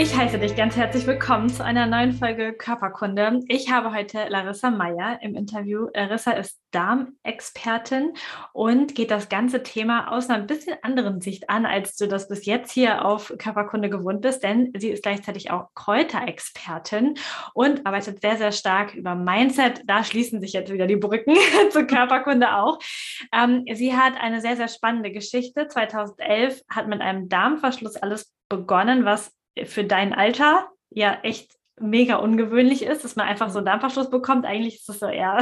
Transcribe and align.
Ich 0.00 0.16
heiße 0.16 0.38
dich 0.38 0.54
ganz 0.54 0.76
herzlich 0.76 1.08
willkommen 1.08 1.48
zu 1.48 1.64
einer 1.64 1.84
neuen 1.84 2.12
Folge 2.12 2.52
Körperkunde. 2.52 3.40
Ich 3.48 3.72
habe 3.72 3.92
heute 3.92 4.28
Larissa 4.28 4.70
Meyer 4.70 5.18
im 5.22 5.34
Interview. 5.34 5.88
Larissa 5.92 6.30
ist 6.34 6.60
Darmexpertin 6.70 8.12
und 8.52 8.94
geht 8.94 9.10
das 9.10 9.28
ganze 9.28 9.64
Thema 9.64 10.12
aus 10.12 10.30
einer 10.30 10.44
bisschen 10.44 10.76
anderen 10.82 11.20
Sicht 11.20 11.50
an, 11.50 11.66
als 11.66 11.96
du 11.96 12.06
das 12.06 12.28
bis 12.28 12.46
jetzt 12.46 12.70
hier 12.70 13.04
auf 13.04 13.34
Körperkunde 13.38 13.90
gewohnt 13.90 14.20
bist, 14.20 14.44
denn 14.44 14.72
sie 14.78 14.90
ist 14.90 15.02
gleichzeitig 15.02 15.50
auch 15.50 15.70
Kräuterexpertin 15.74 17.14
und 17.52 17.84
arbeitet 17.84 18.20
sehr, 18.20 18.36
sehr 18.36 18.52
stark 18.52 18.94
über 18.94 19.16
Mindset. 19.16 19.82
Da 19.84 20.04
schließen 20.04 20.40
sich 20.40 20.52
jetzt 20.52 20.72
wieder 20.72 20.86
die 20.86 20.94
Brücken 20.94 21.34
zur 21.70 21.88
Körperkunde 21.88 22.54
auch. 22.54 22.78
Ähm, 23.34 23.64
sie 23.74 23.96
hat 23.96 24.12
eine 24.20 24.40
sehr, 24.40 24.54
sehr 24.54 24.68
spannende 24.68 25.10
Geschichte. 25.10 25.66
2011 25.66 26.62
hat 26.70 26.86
mit 26.86 27.00
einem 27.00 27.28
Darmverschluss 27.28 27.96
alles 27.96 28.32
begonnen, 28.48 29.04
was 29.04 29.36
für 29.66 29.84
dein 29.84 30.12
Alter 30.12 30.68
ja 30.90 31.18
echt 31.22 31.52
mega 31.80 32.16
ungewöhnlich 32.16 32.82
ist, 32.82 33.04
dass 33.04 33.16
man 33.16 33.26
einfach 33.26 33.50
so 33.50 33.58
einen 33.58 33.66
Dampfverschluss 33.66 34.10
bekommt. 34.10 34.44
Eigentlich 34.44 34.76
ist 34.76 34.88
das 34.88 34.98
so 34.98 35.06
eher 35.06 35.38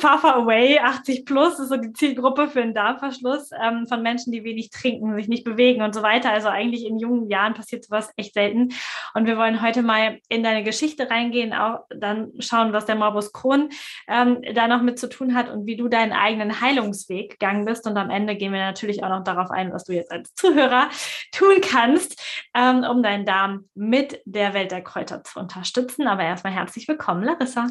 Far 0.00 0.18
Far 0.18 0.36
Away, 0.36 0.78
80 0.78 1.26
plus, 1.26 1.58
ist 1.58 1.68
so 1.68 1.76
die 1.76 1.92
Zielgruppe 1.92 2.48
für 2.48 2.62
einen 2.62 2.72
Darmverschluss 2.72 3.50
ähm, 3.62 3.86
von 3.86 4.00
Menschen, 4.00 4.32
die 4.32 4.44
wenig 4.44 4.70
trinken, 4.70 5.14
sich 5.14 5.28
nicht 5.28 5.44
bewegen 5.44 5.82
und 5.82 5.94
so 5.94 6.02
weiter. 6.02 6.30
Also 6.30 6.48
eigentlich 6.48 6.86
in 6.86 6.98
jungen 6.98 7.28
Jahren 7.28 7.52
passiert 7.52 7.84
sowas 7.84 8.10
echt 8.16 8.32
selten. 8.32 8.70
Und 9.12 9.26
wir 9.26 9.36
wollen 9.36 9.60
heute 9.60 9.82
mal 9.82 10.18
in 10.30 10.42
deine 10.42 10.64
Geschichte 10.64 11.10
reingehen, 11.10 11.52
auch 11.52 11.80
dann 11.90 12.32
schauen, 12.38 12.72
was 12.72 12.86
der 12.86 12.94
Morbus 12.94 13.34
Crohn 13.34 13.68
ähm, 14.08 14.40
da 14.54 14.68
noch 14.68 14.80
mit 14.80 14.98
zu 14.98 15.06
tun 15.06 15.34
hat 15.34 15.50
und 15.50 15.66
wie 15.66 15.76
du 15.76 15.88
deinen 15.88 16.12
eigenen 16.12 16.62
Heilungsweg 16.62 17.32
gegangen 17.32 17.66
bist. 17.66 17.86
Und 17.86 17.98
am 17.98 18.08
Ende 18.08 18.36
gehen 18.36 18.54
wir 18.54 18.60
natürlich 18.60 19.04
auch 19.04 19.10
noch 19.10 19.24
darauf 19.24 19.50
ein, 19.50 19.70
was 19.70 19.84
du 19.84 19.92
jetzt 19.92 20.10
als 20.10 20.34
Zuhörer 20.34 20.88
tun 21.30 21.60
kannst, 21.60 22.18
ähm, 22.54 22.84
um 22.84 23.02
deinen 23.02 23.26
Darm 23.26 23.68
mit 23.74 24.22
der 24.24 24.54
Welt 24.54 24.70
der 24.70 24.82
Kräuter 24.82 25.22
zu 25.22 25.38
unterstützen. 25.38 26.06
Aber 26.06 26.22
erstmal 26.22 26.54
herzlich 26.54 26.88
willkommen, 26.88 27.22
Larissa. 27.22 27.66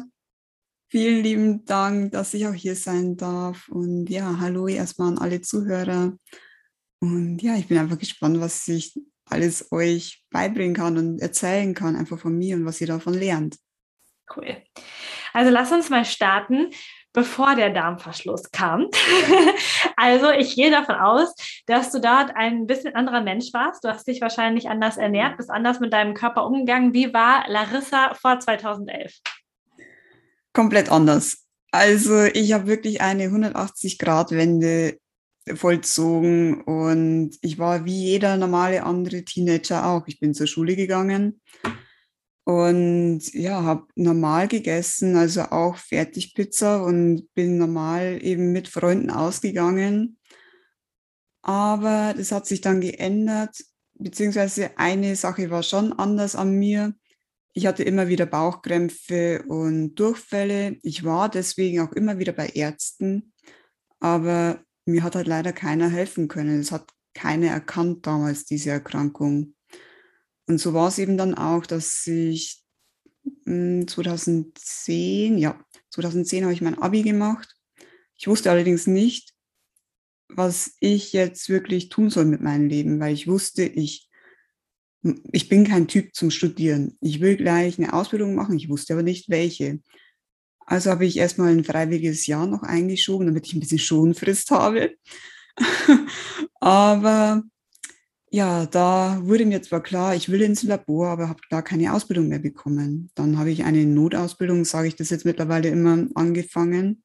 Vielen 0.90 1.22
lieben 1.22 1.64
Dank, 1.66 2.10
dass 2.10 2.34
ich 2.34 2.48
auch 2.48 2.52
hier 2.52 2.74
sein 2.74 3.16
darf. 3.16 3.68
Und 3.68 4.10
ja, 4.10 4.40
hallo 4.40 4.66
erstmal 4.66 5.06
an 5.06 5.18
alle 5.18 5.40
Zuhörer. 5.40 6.16
Und 6.98 7.40
ja, 7.40 7.54
ich 7.54 7.68
bin 7.68 7.78
einfach 7.78 7.98
gespannt, 7.98 8.40
was 8.40 8.66
ich 8.66 9.00
alles 9.24 9.70
euch 9.70 10.24
beibringen 10.32 10.74
kann 10.74 10.98
und 10.98 11.20
erzählen 11.20 11.74
kann, 11.74 11.94
einfach 11.94 12.18
von 12.18 12.36
mir 12.36 12.56
und 12.56 12.66
was 12.66 12.80
ihr 12.80 12.88
davon 12.88 13.14
lernt. 13.14 13.56
Cool. 14.34 14.56
Also 15.32 15.52
lass 15.52 15.70
uns 15.70 15.90
mal 15.90 16.04
starten, 16.04 16.70
bevor 17.12 17.54
der 17.54 17.70
Darmverschluss 17.70 18.50
kam. 18.50 18.88
also 19.96 20.32
ich 20.32 20.56
gehe 20.56 20.72
davon 20.72 20.96
aus, 20.96 21.32
dass 21.66 21.92
du 21.92 22.00
dort 22.00 22.34
ein 22.34 22.66
bisschen 22.66 22.96
anderer 22.96 23.20
Mensch 23.20 23.52
warst. 23.52 23.84
Du 23.84 23.88
hast 23.88 24.08
dich 24.08 24.20
wahrscheinlich 24.20 24.68
anders 24.68 24.96
ernährt, 24.96 25.36
bist 25.36 25.50
anders 25.50 25.78
mit 25.78 25.92
deinem 25.92 26.14
Körper 26.14 26.44
umgegangen. 26.44 26.94
Wie 26.94 27.14
war 27.14 27.44
Larissa 27.48 28.14
vor 28.14 28.40
2011? 28.40 29.12
Komplett 30.52 30.90
anders. 30.90 31.46
Also 31.72 32.24
ich 32.24 32.52
habe 32.52 32.66
wirklich 32.66 33.00
eine 33.00 33.28
180-Grad-Wende 33.28 34.98
vollzogen 35.54 36.62
und 36.62 37.36
ich 37.40 37.58
war 37.58 37.84
wie 37.84 38.04
jeder 38.04 38.36
normale 38.36 38.82
andere 38.82 39.24
Teenager 39.24 39.86
auch. 39.86 40.06
Ich 40.06 40.20
bin 40.20 40.34
zur 40.34 40.46
Schule 40.46 40.76
gegangen 40.76 41.40
und 42.44 43.32
ja, 43.32 43.62
habe 43.62 43.86
normal 43.94 44.48
gegessen, 44.48 45.16
also 45.16 45.42
auch 45.42 45.76
Fertigpizza 45.76 46.82
und 46.82 47.32
bin 47.34 47.58
normal 47.58 48.18
eben 48.22 48.52
mit 48.52 48.68
Freunden 48.68 49.10
ausgegangen. 49.10 50.18
Aber 51.42 52.14
das 52.16 52.32
hat 52.32 52.46
sich 52.46 52.60
dann 52.60 52.80
geändert, 52.80 53.56
beziehungsweise 53.94 54.76
eine 54.76 55.16
Sache 55.16 55.50
war 55.50 55.62
schon 55.62 55.92
anders 55.92 56.34
an 56.34 56.52
mir. 56.52 56.94
Ich 57.52 57.66
hatte 57.66 57.82
immer 57.82 58.08
wieder 58.08 58.26
Bauchkrämpfe 58.26 59.42
und 59.48 59.96
Durchfälle. 59.96 60.78
Ich 60.82 61.04
war 61.04 61.28
deswegen 61.28 61.80
auch 61.80 61.92
immer 61.92 62.18
wieder 62.18 62.32
bei 62.32 62.48
Ärzten, 62.48 63.32
aber 63.98 64.64
mir 64.84 65.02
hat 65.02 65.16
halt 65.16 65.26
leider 65.26 65.52
keiner 65.52 65.88
helfen 65.88 66.28
können. 66.28 66.60
Es 66.60 66.70
hat 66.70 66.88
keiner 67.14 67.48
erkannt 67.48 68.06
damals, 68.06 68.44
diese 68.44 68.70
Erkrankung. 68.70 69.54
Und 70.46 70.58
so 70.58 70.74
war 70.74 70.88
es 70.88 70.98
eben 70.98 71.16
dann 71.16 71.34
auch, 71.34 71.66
dass 71.66 72.06
ich 72.06 72.64
2010, 73.44 75.32
hm, 75.32 75.38
ja, 75.38 75.64
2010 75.90 76.44
habe 76.44 76.52
ich 76.52 76.60
mein 76.60 76.78
Abi 76.78 77.02
gemacht. 77.02 77.56
Ich 78.16 78.28
wusste 78.28 78.50
allerdings 78.50 78.86
nicht, 78.86 79.34
was 80.28 80.74
ich 80.80 81.12
jetzt 81.12 81.48
wirklich 81.48 81.88
tun 81.88 82.10
soll 82.10 82.26
mit 82.26 82.40
meinem 82.40 82.68
Leben, 82.68 83.00
weil 83.00 83.14
ich 83.14 83.26
wusste, 83.26 83.64
ich 83.64 84.09
ich 85.02 85.48
bin 85.48 85.66
kein 85.66 85.88
Typ 85.88 86.14
zum 86.14 86.30
Studieren. 86.30 86.96
Ich 87.00 87.20
will 87.20 87.36
gleich 87.36 87.78
eine 87.78 87.92
Ausbildung 87.92 88.34
machen, 88.34 88.56
ich 88.56 88.68
wusste 88.68 88.92
aber 88.92 89.02
nicht 89.02 89.30
welche. 89.30 89.80
Also 90.66 90.90
habe 90.90 91.06
ich 91.06 91.16
erstmal 91.16 91.52
ein 91.52 91.64
freiwilliges 91.64 92.26
Jahr 92.26 92.46
noch 92.46 92.62
eingeschoben, 92.62 93.26
damit 93.26 93.46
ich 93.46 93.54
ein 93.54 93.60
bisschen 93.60 93.78
Schonfrist 93.78 94.50
habe. 94.50 94.94
aber 96.60 97.42
ja, 98.30 98.66
da 98.66 99.18
wurde 99.22 99.46
mir 99.46 99.62
zwar 99.62 99.82
klar, 99.82 100.14
ich 100.14 100.28
will 100.28 100.42
ins 100.42 100.62
Labor, 100.62 101.08
aber 101.08 101.28
habe 101.28 101.40
da 101.50 101.62
keine 101.62 101.92
Ausbildung 101.92 102.28
mehr 102.28 102.38
bekommen. 102.38 103.10
Dann 103.14 103.38
habe 103.38 103.50
ich 103.50 103.64
eine 103.64 103.84
Notausbildung, 103.84 104.64
sage 104.64 104.88
ich 104.88 104.96
das 104.96 105.10
jetzt 105.10 105.24
mittlerweile 105.24 105.68
immer, 105.68 106.06
angefangen, 106.14 107.02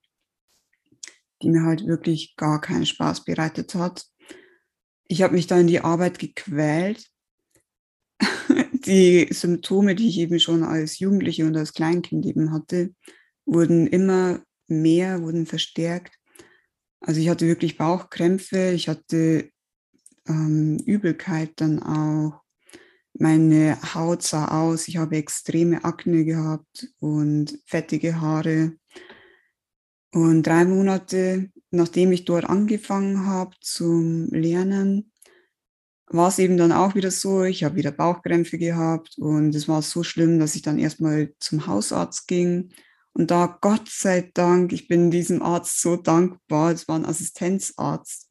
die 1.42 1.50
mir 1.50 1.64
halt 1.64 1.88
wirklich 1.88 2.36
gar 2.36 2.62
keinen 2.62 2.86
Spaß 2.86 3.24
bereitet 3.26 3.74
hat. 3.74 4.06
Ich 5.08 5.24
habe 5.24 5.34
mich 5.34 5.48
da 5.48 5.60
in 5.60 5.68
die 5.68 5.80
Arbeit 5.80 6.20
gequält 6.20 7.10
die 8.72 9.28
Symptome, 9.32 9.96
die 9.96 10.10
ich 10.10 10.20
eben 10.20 10.40
schon 10.40 10.64
als 10.64 11.00
Jugendliche 11.00 11.46
und 11.46 11.56
als 11.56 11.74
Kleinkind 11.74 12.26
eben 12.26 12.52
hatte, 12.52 12.94
wurden 13.46 13.88
immer 13.88 14.42
mehr, 14.68 15.22
wurden 15.22 15.46
verstärkt. 15.46 16.18
Also 17.00 17.20
ich 17.22 17.30
hatte 17.30 17.48
wirklich 17.48 17.78
Bauchkrämpfe, 17.78 18.72
ich 18.72 18.90
hatte 18.90 19.50
ähm, 20.28 20.78
Übelkeit 20.86 21.52
dann 21.58 21.82
auch. 21.82 22.42
Meine 23.18 23.78
Haut 23.94 24.24
sah 24.24 24.48
aus, 24.48 24.88
ich 24.88 24.98
habe 24.98 25.16
extreme 25.16 25.86
Akne 25.86 26.26
gehabt 26.26 26.90
und 27.00 27.58
fettige 27.66 28.20
Haare. 28.20 28.74
Und 30.12 30.44
drei 30.44 30.66
Monate, 30.66 31.50
nachdem 31.72 32.12
ich 32.12 32.26
dort 32.26 32.46
angefangen 32.46 33.26
habe 33.26 33.56
zum 33.62 34.28
Lernen, 34.32 35.12
war 36.08 36.30
es 36.30 36.40
eben 36.40 36.58
dann 36.58 36.72
auch 36.72 36.96
wieder 36.96 37.12
so, 37.12 37.44
ich 37.44 37.64
habe 37.64 37.76
wieder 37.76 37.92
Bauchkrämpfe 37.92 38.58
gehabt 38.58 39.18
und 39.18 39.56
es 39.56 39.68
war 39.68 39.82
so 39.82 40.04
schlimm, 40.04 40.40
dass 40.40 40.56
ich 40.56 40.62
dann 40.62 40.78
erstmal 40.78 41.34
zum 41.40 41.68
Hausarzt 41.68 42.28
ging. 42.28 42.72
Und 43.14 43.32
da, 43.32 43.58
Gott 43.62 43.90
sei 43.90 44.30
Dank, 44.34 44.74
ich 44.74 44.88
bin 44.88 45.10
diesem 45.10 45.42
Arzt 45.42 45.82
so 45.82 45.96
dankbar, 45.96 46.72
es 46.72 46.88
war 46.88 46.98
ein 46.98 47.06
Assistenzarzt, 47.06 48.30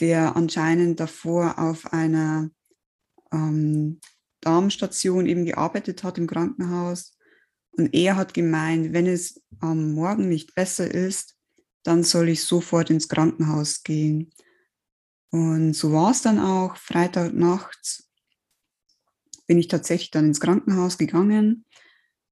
der 0.00 0.36
anscheinend 0.36 1.00
davor 1.00 1.58
auf 1.58 1.92
einer 1.92 2.50
ähm, 3.32 4.00
Darmstation 4.40 5.26
eben 5.26 5.44
gearbeitet 5.44 6.04
hat 6.04 6.18
im 6.18 6.26
Krankenhaus. 6.26 7.16
Und 7.72 7.94
er 7.94 8.16
hat 8.16 8.34
gemeint, 8.34 8.92
wenn 8.92 9.06
es 9.06 9.42
am 9.60 9.94
Morgen 9.94 10.28
nicht 10.28 10.54
besser 10.54 10.92
ist, 10.92 11.36
dann 11.82 12.04
soll 12.04 12.28
ich 12.28 12.44
sofort 12.44 12.90
ins 12.90 13.08
Krankenhaus 13.08 13.82
gehen. 13.82 14.30
Und 15.30 15.74
so 15.74 15.92
war 15.92 16.10
es 16.10 16.22
dann 16.22 16.38
auch. 16.38 16.76
Freitagnachts 16.76 18.08
bin 19.46 19.58
ich 19.58 19.68
tatsächlich 19.68 20.10
dann 20.10 20.26
ins 20.26 20.40
Krankenhaus 20.40 20.98
gegangen. 20.98 21.64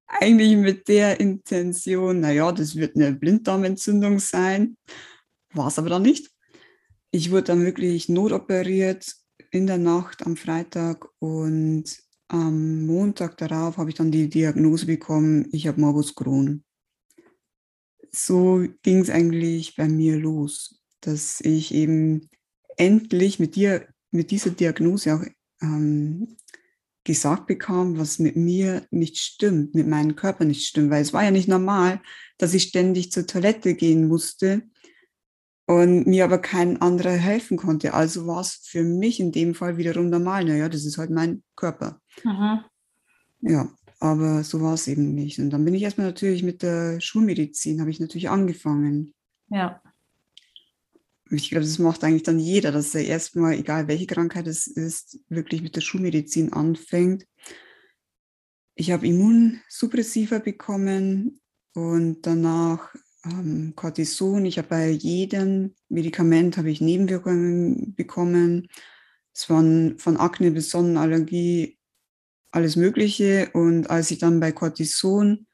Eigentlich 0.07 0.57
mit 0.57 0.89
der 0.89 1.19
Intention, 1.19 2.21
naja, 2.21 2.53
das 2.53 2.77
wird 2.77 2.97
eine 2.97 3.13
Blinddarmentzündung 3.13 4.21
sein. 4.21 4.77
War 5.53 5.69
es 5.69 5.79
aber 5.79 5.89
dann 5.89 6.03
nicht. 6.03 6.31
Ich 7.11 7.31
wurde 7.31 7.45
dann 7.45 7.65
wirklich 7.65 8.09
notoperiert 8.09 9.15
in 9.51 9.67
der 9.67 9.79
Nacht 9.79 10.25
am 10.27 10.37
Freitag 10.37 11.09
und 11.19 11.85
am 12.29 12.85
Montag 12.87 13.37
darauf 13.39 13.79
habe 13.79 13.91
ich 13.91 13.97
dann 13.97 14.11
die 14.11 14.29
Diagnose 14.29 14.87
bekommen, 14.87 15.49
ich 15.53 15.67
habe 15.67 15.81
Morbus 15.81 16.15
Crohn. 16.15 16.65
So 18.11 18.67
ging 18.83 19.01
es 19.01 19.11
eigentlich 19.11 19.77
bei 19.77 19.89
mir 19.89 20.19
los, 20.19 20.83
dass 21.01 21.41
ich 21.41 21.73
eben 21.73 22.29
endlich 22.77 23.39
mit 23.39 23.57
dir, 23.57 23.87
mit 24.11 24.31
dieser 24.31 24.51
Diagnose 24.51 25.15
auch 25.15 25.25
ähm, 25.63 26.37
gesagt 27.05 27.47
bekam, 27.47 27.99
was 27.99 28.19
mit 28.19 28.37
mir 28.37 28.87
nicht 28.91 29.19
stimmt, 29.19 29.75
mit 29.75 29.87
meinem 29.87 30.17
Körper 30.17 30.45
nicht 30.45 30.67
stimmt, 30.67 30.91
weil 30.91 31.03
es 31.03 31.13
war 31.13 31.25
ja 31.25 31.31
nicht 31.31 31.49
normal, 31.49 32.01
dass 32.39 32.53
ich 32.53 32.65
ständig 32.65 33.13
zur 33.13 33.27
Toilette 33.27 33.75
gehen 33.75 34.09
musste 34.09 34.63
und 35.67 36.07
mir 36.07 36.25
aber 36.25 36.39
kein 36.39 36.81
anderer 36.81 37.13
helfen 37.13 37.57
konnte. 37.57 37.95
Also 37.95 38.27
war 38.27 38.41
es 38.41 38.61
für 38.65 38.83
mich 38.83 39.21
in 39.21 39.33
dem 39.33 39.55
Fall 39.55 39.77
wiederum 39.77 40.11
normal. 40.11 40.45
Naja, 40.45 40.69
das 40.69 40.85
ist 40.85 40.99
halt 40.99 41.11
mein 41.11 41.43
Körper. 41.55 42.01
Mhm. 42.25 42.61
Ja, 43.41 43.69
aber 44.01 44.43
so 44.45 44.61
war 44.61 44.75
es 44.75 44.89
eben 44.89 45.15
nicht. 45.15 45.39
Und 45.39 45.51
dann 45.51 45.65
bin 45.65 45.75
ich 45.75 45.83
erstmal 45.83 46.09
natürlich 46.09 46.43
mit 46.43 46.63
der 46.63 47.01
Schulmedizin, 47.01 47.81
habe 47.81 47.91
ich 47.91 48.01
natürlich 48.01 48.31
angefangen. 48.31 49.15
Ja. 49.49 49.81
Ich 51.31 51.51
glaube, 51.51 51.65
das 51.65 51.79
macht 51.79 52.05
eigentlich 52.05 52.23
dann 52.23 52.39
jeder, 52.39 52.71
dass 52.71 52.95
er 52.95 53.05
erstmal, 53.05 53.55
egal 53.55 53.89
welche 53.89 54.07
Krankheit 54.07 54.47
es 54.47 54.67
ist, 54.67 55.19
wirklich 55.29 55.61
mit 55.63 55.75
der 55.75 55.81
Schulmedizin 55.81 56.53
anfängt. 56.53 57.27
Ich 58.77 58.93
habe 58.93 59.07
Immunsuppressiva 59.07 60.39
bekommen 60.39 61.41
und 61.75 62.23
danach 62.23 62.95
ähm, 63.25 63.73
Cortison. 63.75 64.45
Ich 64.45 64.59
habe 64.59 64.69
bei 64.69 64.91
jedem 64.91 65.75
Medikament 65.89 66.57
habe 66.59 66.71
ich 66.71 66.81
Nebenwirkungen 66.81 67.95
bekommen. 67.95 68.69
Es 69.35 69.51
waren 69.51 69.99
von 69.99 70.17
Akne 70.17 70.53
bis 70.53 70.71
Sonnenallergie 70.71 71.79
alles 72.51 72.77
Mögliche. 72.77 73.51
Und 73.53 73.91
als 73.91 74.11
ich 74.11 74.19
dann 74.19 74.41
bei 74.41 74.53
Cortison 74.53 75.47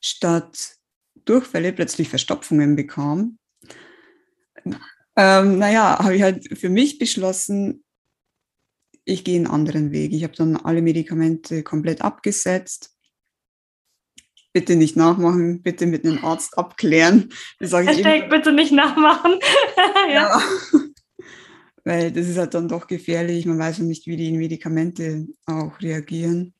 statt 0.00 0.76
Durchfälle 1.24 1.72
plötzlich 1.72 2.08
Verstopfungen 2.08 2.74
bekam, 2.74 3.38
ähm, 5.16 5.58
naja, 5.58 5.98
habe 5.98 6.16
ich 6.16 6.22
halt 6.22 6.58
für 6.58 6.68
mich 6.68 6.98
beschlossen, 6.98 7.84
ich 9.04 9.24
gehe 9.24 9.36
einen 9.36 9.46
anderen 9.48 9.90
Weg. 9.90 10.12
Ich 10.12 10.22
habe 10.22 10.34
dann 10.34 10.56
alle 10.56 10.82
Medikamente 10.82 11.62
komplett 11.62 12.02
abgesetzt 12.02 12.92
bitte 14.52 14.76
nicht 14.76 14.96
nachmachen, 14.96 15.62
bitte 15.62 15.86
mit 15.86 16.04
einem 16.04 16.24
Arzt 16.24 16.58
abklären. 16.58 17.30
Das 17.58 17.72
Hashtag 17.72 18.28
bitte 18.28 18.52
nicht 18.52 18.72
nachmachen. 18.72 19.38
ja. 20.08 20.12
ja. 20.12 20.42
Weil 21.84 22.12
das 22.12 22.28
ist 22.28 22.38
halt 22.38 22.54
dann 22.54 22.68
doch 22.68 22.86
gefährlich. 22.86 23.46
Man 23.46 23.58
weiß 23.58 23.78
ja 23.78 23.84
nicht, 23.84 24.06
wie 24.06 24.16
die 24.16 24.32
Medikamente 24.32 25.26
auch 25.46 25.80
reagieren. 25.80 26.54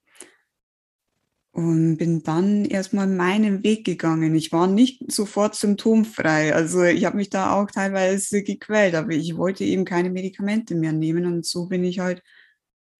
Und 1.52 1.99
bin 1.99 2.22
dann 2.22 2.64
erstmal 2.64 3.06
meinen 3.06 3.62
Weg 3.62 3.84
gegangen. 3.84 4.34
Ich 4.34 4.52
war 4.52 4.66
nicht 4.66 5.12
sofort 5.12 5.54
symptomfrei. 5.54 6.54
Also 6.54 6.82
ich 6.82 7.04
habe 7.04 7.19
mich 7.19 7.28
da 7.28 7.54
auch 7.54 7.70
teilweise 7.70 8.43
gequält, 8.43 8.94
aber 8.94 9.10
ich 9.10 9.37
wollte 9.37 9.62
eben 9.64 9.84
keine 9.84 10.08
Medikamente 10.08 10.75
mehr 10.75 10.93
nehmen. 10.93 11.26
Und 11.26 11.44
so 11.44 11.66
bin 11.66 11.84
ich 11.84 11.99
halt 11.99 12.22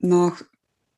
nach 0.00 0.43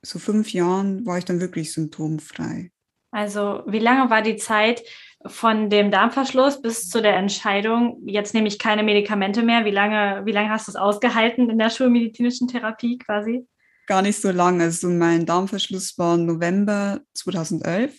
so 0.02 0.18
fünf 0.18 0.52
Jahren 0.52 1.06
war 1.06 1.18
ich 1.18 1.24
dann 1.24 1.40
wirklich 1.40 1.72
symptomfrei. 1.72 2.70
Also 3.10 3.62
wie 3.66 3.78
lange 3.78 4.10
war 4.10 4.22
die 4.22 4.36
Zeit 4.36 4.82
von 5.24 5.70
dem 5.70 5.90
Darmverschluss 5.90 6.60
bis 6.60 6.88
zu 6.90 7.00
der 7.00 7.16
Entscheidung, 7.16 8.02
jetzt 8.06 8.34
nehme 8.34 8.48
ich 8.48 8.58
keine 8.58 8.82
Medikamente 8.82 9.42
mehr? 9.42 9.64
Wie 9.64 9.70
lange, 9.70 10.26
wie 10.26 10.32
lange 10.32 10.50
hast 10.50 10.66
du 10.66 10.72
es 10.72 10.76
ausgehalten 10.76 11.48
in 11.48 11.58
der 11.58 11.70
schulmedizinischen 11.70 12.48
Therapie 12.48 12.98
quasi? 12.98 13.46
Gar 13.86 14.02
nicht 14.02 14.20
so 14.20 14.30
lange. 14.30 14.64
Also 14.64 14.88
mein 14.88 15.26
Darmverschluss 15.26 15.98
war 15.98 16.16
November 16.16 17.00
2011. 17.14 17.98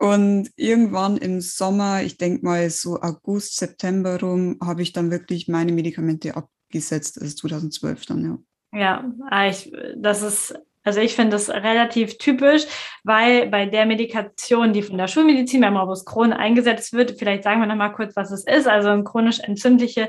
Und 0.00 0.50
irgendwann 0.56 1.16
im 1.16 1.40
Sommer, 1.40 2.02
ich 2.02 2.16
denke 2.18 2.44
mal 2.44 2.70
so 2.70 3.00
August, 3.00 3.56
September 3.56 4.20
rum, 4.20 4.56
habe 4.62 4.82
ich 4.82 4.92
dann 4.92 5.10
wirklich 5.10 5.48
meine 5.48 5.72
Medikamente 5.72 6.36
abgesetzt, 6.36 7.20
also 7.20 7.34
2012 7.34 8.06
dann, 8.06 8.24
ja. 8.24 8.38
Ja, 8.78 9.12
ah, 9.30 9.48
ich, 9.48 9.72
das 9.96 10.22
ist 10.22 10.54
also 10.88 11.00
ich 11.00 11.14
finde 11.14 11.32
das 11.32 11.50
relativ 11.50 12.16
typisch, 12.16 12.64
weil 13.04 13.46
bei 13.48 13.66
der 13.66 13.84
Medikation, 13.84 14.72
die 14.72 14.82
von 14.82 14.96
der 14.96 15.06
Schulmedizin 15.06 15.60
bei 15.60 15.70
Morbus 15.70 16.06
Crohn 16.06 16.32
eingesetzt 16.32 16.94
wird, 16.94 17.18
vielleicht 17.18 17.44
sagen 17.44 17.60
wir 17.60 17.66
noch 17.66 17.76
mal 17.76 17.90
kurz, 17.90 18.16
was 18.16 18.30
es 18.30 18.44
ist, 18.44 18.66
also 18.66 18.88
eine 18.88 19.04
chronisch 19.04 19.38
entzündliche 19.40 20.08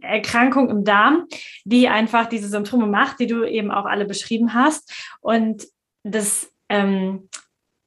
Erkrankung 0.00 0.70
im 0.70 0.84
Darm, 0.84 1.26
die 1.64 1.88
einfach 1.88 2.26
diese 2.26 2.46
Symptome 2.46 2.86
macht, 2.86 3.18
die 3.18 3.26
du 3.26 3.42
eben 3.44 3.72
auch 3.72 3.86
alle 3.86 4.04
beschrieben 4.04 4.54
hast. 4.54 4.92
Und 5.20 5.66
das 6.04 6.52
ähm, 6.68 7.28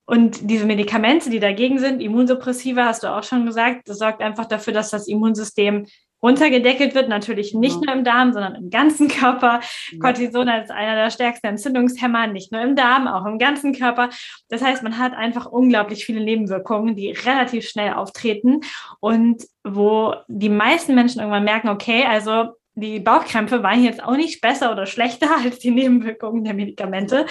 und 0.06 0.50
diese 0.50 0.66
Medikamente, 0.66 1.30
die 1.30 1.40
dagegen 1.40 1.80
sind, 1.80 2.02
Immunsuppressiva, 2.02 2.86
hast 2.86 3.04
du 3.04 3.08
auch 3.08 3.24
schon 3.24 3.46
gesagt, 3.46 3.88
das 3.88 4.00
sorgt 4.00 4.22
einfach 4.22 4.46
dafür, 4.46 4.74
dass 4.74 4.90
das 4.90 5.08
Immunsystem 5.08 5.86
runtergedeckelt 6.24 6.96
wird, 6.96 7.10
natürlich 7.10 7.54
nicht 7.54 7.84
nur 7.86 7.94
im 7.94 8.04
Darm, 8.04 8.32
sondern 8.32 8.56
im 8.56 8.70
ganzen 8.70 9.10
Körper. 9.10 9.60
Cortison 10.00 10.48
ist 10.48 10.72
einer 10.72 10.96
der 10.96 11.10
stärksten 11.10 11.48
Entzündungshemmer, 11.48 12.28
nicht 12.28 12.52
nur 12.52 12.62
im 12.62 12.76
Darm, 12.76 13.08
auch 13.08 13.26
im 13.26 13.38
ganzen 13.38 13.74
Körper. 13.74 14.10
Das 14.48 14.62
heißt, 14.62 14.82
man 14.82 14.98
hat 14.98 15.14
einfach 15.14 15.46
unglaublich 15.46 16.06
viele 16.06 16.24
Nebenwirkungen, 16.24 16.96
die 16.96 17.12
relativ 17.12 17.68
schnell 17.68 17.94
auftreten 17.94 18.62
und 19.02 19.44
wo 19.64 20.16
die 20.28 20.50
meisten 20.50 20.96
Menschen 20.96 21.20
irgendwann 21.20 21.44
merken, 21.44 21.70
okay, 21.70 22.06
also 22.06 22.54
die 22.76 23.00
Bauchkrämpfe 23.00 23.62
waren 23.62 23.84
jetzt 23.84 24.04
auch 24.04 24.16
nicht 24.16 24.42
besser 24.42 24.72
oder 24.72 24.86
schlechter 24.86 25.28
als 25.44 25.60
die 25.60 25.72
Nebenwirkungen 25.72 26.44
der 26.44 26.54
Medikamente. 26.54 27.26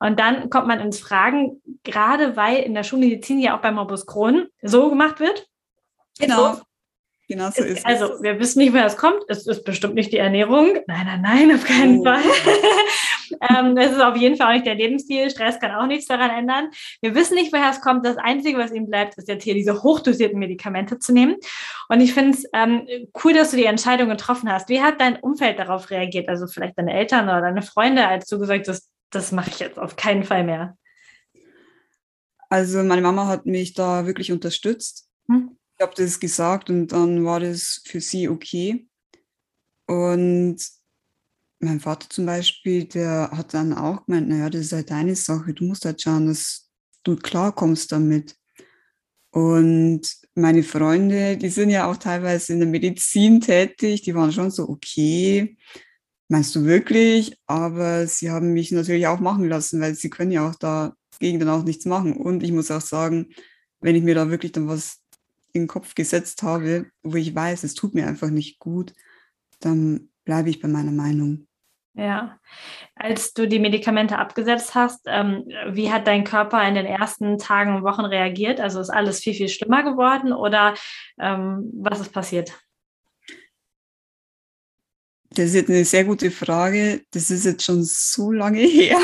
Und 0.00 0.18
dann 0.18 0.50
kommt 0.50 0.66
man 0.66 0.80
ins 0.80 0.98
Fragen, 0.98 1.60
gerade 1.84 2.36
weil 2.36 2.62
in 2.62 2.74
der 2.74 2.82
Schulmedizin 2.82 3.38
ja 3.38 3.56
auch 3.56 3.60
beim 3.60 3.74
Morbus 3.74 4.06
Crohn 4.06 4.48
so 4.62 4.88
gemacht 4.88 5.20
wird. 5.20 5.46
Genau. 6.18 6.54
So 6.54 6.60
Genau 7.30 7.48
so 7.52 7.62
ist 7.62 7.86
also, 7.86 8.06
es. 8.06 8.10
Also, 8.10 8.24
wir 8.24 8.40
wissen 8.40 8.58
nicht, 8.58 8.72
woher 8.72 8.86
es 8.86 8.96
kommt. 8.96 9.22
Es 9.28 9.46
ist 9.46 9.62
bestimmt 9.62 9.94
nicht 9.94 10.12
die 10.12 10.16
Ernährung. 10.16 10.80
Nein, 10.88 11.06
nein, 11.06 11.22
nein, 11.22 11.54
auf 11.54 11.64
keinen 11.64 12.00
oh. 12.00 12.02
Fall. 12.02 12.22
ähm, 13.56 13.76
es 13.76 13.92
ist 13.92 14.00
auf 14.00 14.16
jeden 14.16 14.36
Fall 14.36 14.48
auch 14.48 14.52
nicht 14.52 14.66
der 14.66 14.74
Lebensstil. 14.74 15.30
Stress 15.30 15.60
kann 15.60 15.70
auch 15.70 15.86
nichts 15.86 16.06
daran 16.06 16.30
ändern. 16.30 16.70
Wir 17.00 17.14
wissen 17.14 17.36
nicht, 17.36 17.52
woher 17.52 17.70
es 17.70 17.80
kommt. 17.80 18.04
Das 18.04 18.16
Einzige, 18.16 18.58
was 18.58 18.72
ihm 18.72 18.88
bleibt, 18.88 19.16
ist 19.16 19.28
jetzt 19.28 19.44
hier 19.44 19.54
diese 19.54 19.80
hochdosierten 19.80 20.40
Medikamente 20.40 20.98
zu 20.98 21.12
nehmen. 21.12 21.36
Und 21.88 22.00
ich 22.00 22.12
finde 22.12 22.36
es 22.36 22.44
ähm, 22.52 22.88
cool, 23.22 23.32
dass 23.32 23.52
du 23.52 23.58
die 23.58 23.66
Entscheidung 23.66 24.08
getroffen 24.08 24.50
hast. 24.50 24.68
Wie 24.68 24.82
hat 24.82 25.00
dein 25.00 25.14
Umfeld 25.14 25.60
darauf 25.60 25.88
reagiert? 25.90 26.28
Also 26.28 26.48
vielleicht 26.48 26.78
deine 26.78 26.92
Eltern 26.92 27.26
oder 27.26 27.42
deine 27.42 27.62
Freunde, 27.62 28.08
als 28.08 28.26
du 28.26 28.40
gesagt 28.40 28.66
hast, 28.66 28.90
das 29.10 29.30
mache 29.30 29.50
ich 29.50 29.60
jetzt 29.60 29.78
auf 29.78 29.94
keinen 29.94 30.24
Fall 30.24 30.42
mehr. 30.42 30.76
Also 32.48 32.82
meine 32.82 33.02
Mama 33.02 33.28
hat 33.28 33.46
mich 33.46 33.72
da 33.74 34.04
wirklich 34.04 34.32
unterstützt. 34.32 35.08
Hm? 35.28 35.56
Ich 35.80 35.82
habe 35.82 35.94
das 35.96 36.20
gesagt 36.20 36.68
und 36.68 36.88
dann 36.88 37.24
war 37.24 37.40
das 37.40 37.80
für 37.86 38.02
sie 38.02 38.28
okay. 38.28 38.86
Und 39.86 40.58
mein 41.58 41.80
Vater 41.80 42.06
zum 42.10 42.26
Beispiel, 42.26 42.84
der 42.84 43.30
hat 43.32 43.54
dann 43.54 43.72
auch 43.72 44.04
gemeint, 44.04 44.28
naja, 44.28 44.50
das 44.50 44.60
ist 44.60 44.72
halt 44.74 44.90
deine 44.90 45.16
Sache, 45.16 45.54
du 45.54 45.64
musst 45.64 45.86
halt 45.86 46.02
schauen, 46.02 46.26
dass 46.26 46.68
du 47.02 47.16
klarkommst 47.16 47.92
damit. 47.92 48.36
Und 49.30 50.02
meine 50.34 50.62
Freunde, 50.62 51.38
die 51.38 51.48
sind 51.48 51.70
ja 51.70 51.90
auch 51.90 51.96
teilweise 51.96 52.52
in 52.52 52.60
der 52.60 52.68
Medizin 52.68 53.40
tätig, 53.40 54.02
die 54.02 54.14
waren 54.14 54.32
schon 54.32 54.50
so, 54.50 54.68
okay, 54.68 55.56
meinst 56.28 56.54
du 56.54 56.66
wirklich? 56.66 57.38
Aber 57.46 58.06
sie 58.06 58.30
haben 58.30 58.52
mich 58.52 58.70
natürlich 58.70 59.06
auch 59.06 59.20
machen 59.20 59.48
lassen, 59.48 59.80
weil 59.80 59.94
sie 59.94 60.10
können 60.10 60.32
ja 60.32 60.46
auch 60.46 60.56
dagegen 60.56 61.40
dann 61.40 61.48
auch 61.48 61.64
nichts 61.64 61.86
machen. 61.86 62.12
Und 62.12 62.42
ich 62.42 62.52
muss 62.52 62.70
auch 62.70 62.82
sagen, 62.82 63.30
wenn 63.80 63.96
ich 63.96 64.02
mir 64.02 64.14
da 64.14 64.28
wirklich 64.28 64.52
dann 64.52 64.68
was 64.68 65.00
in 65.52 65.62
den 65.62 65.68
Kopf 65.68 65.94
gesetzt 65.94 66.42
habe, 66.42 66.86
wo 67.02 67.16
ich 67.16 67.34
weiß, 67.34 67.64
es 67.64 67.74
tut 67.74 67.94
mir 67.94 68.06
einfach 68.06 68.30
nicht 68.30 68.58
gut, 68.58 68.92
dann 69.60 70.10
bleibe 70.24 70.50
ich 70.50 70.60
bei 70.60 70.68
meiner 70.68 70.92
Meinung. 70.92 71.46
Ja, 71.94 72.38
als 72.94 73.32
du 73.34 73.48
die 73.48 73.58
Medikamente 73.58 74.16
abgesetzt 74.16 74.74
hast, 74.74 75.00
ähm, 75.06 75.44
wie 75.70 75.90
hat 75.90 76.06
dein 76.06 76.24
Körper 76.24 76.66
in 76.66 76.74
den 76.74 76.86
ersten 76.86 77.36
Tagen 77.36 77.74
und 77.76 77.82
Wochen 77.82 78.04
reagiert? 78.04 78.60
Also 78.60 78.80
ist 78.80 78.90
alles 78.90 79.18
viel, 79.18 79.34
viel 79.34 79.48
schlimmer 79.48 79.82
geworden 79.82 80.32
oder 80.32 80.74
ähm, 81.18 81.70
was 81.74 82.00
ist 82.00 82.12
passiert? 82.12 82.52
Das 85.30 85.46
ist 85.46 85.54
jetzt 85.54 85.70
eine 85.70 85.84
sehr 85.84 86.04
gute 86.04 86.30
Frage. 86.30 87.02
Das 87.10 87.30
ist 87.30 87.44
jetzt 87.44 87.64
schon 87.64 87.82
so 87.82 88.30
lange 88.30 88.60
her. 88.66 88.98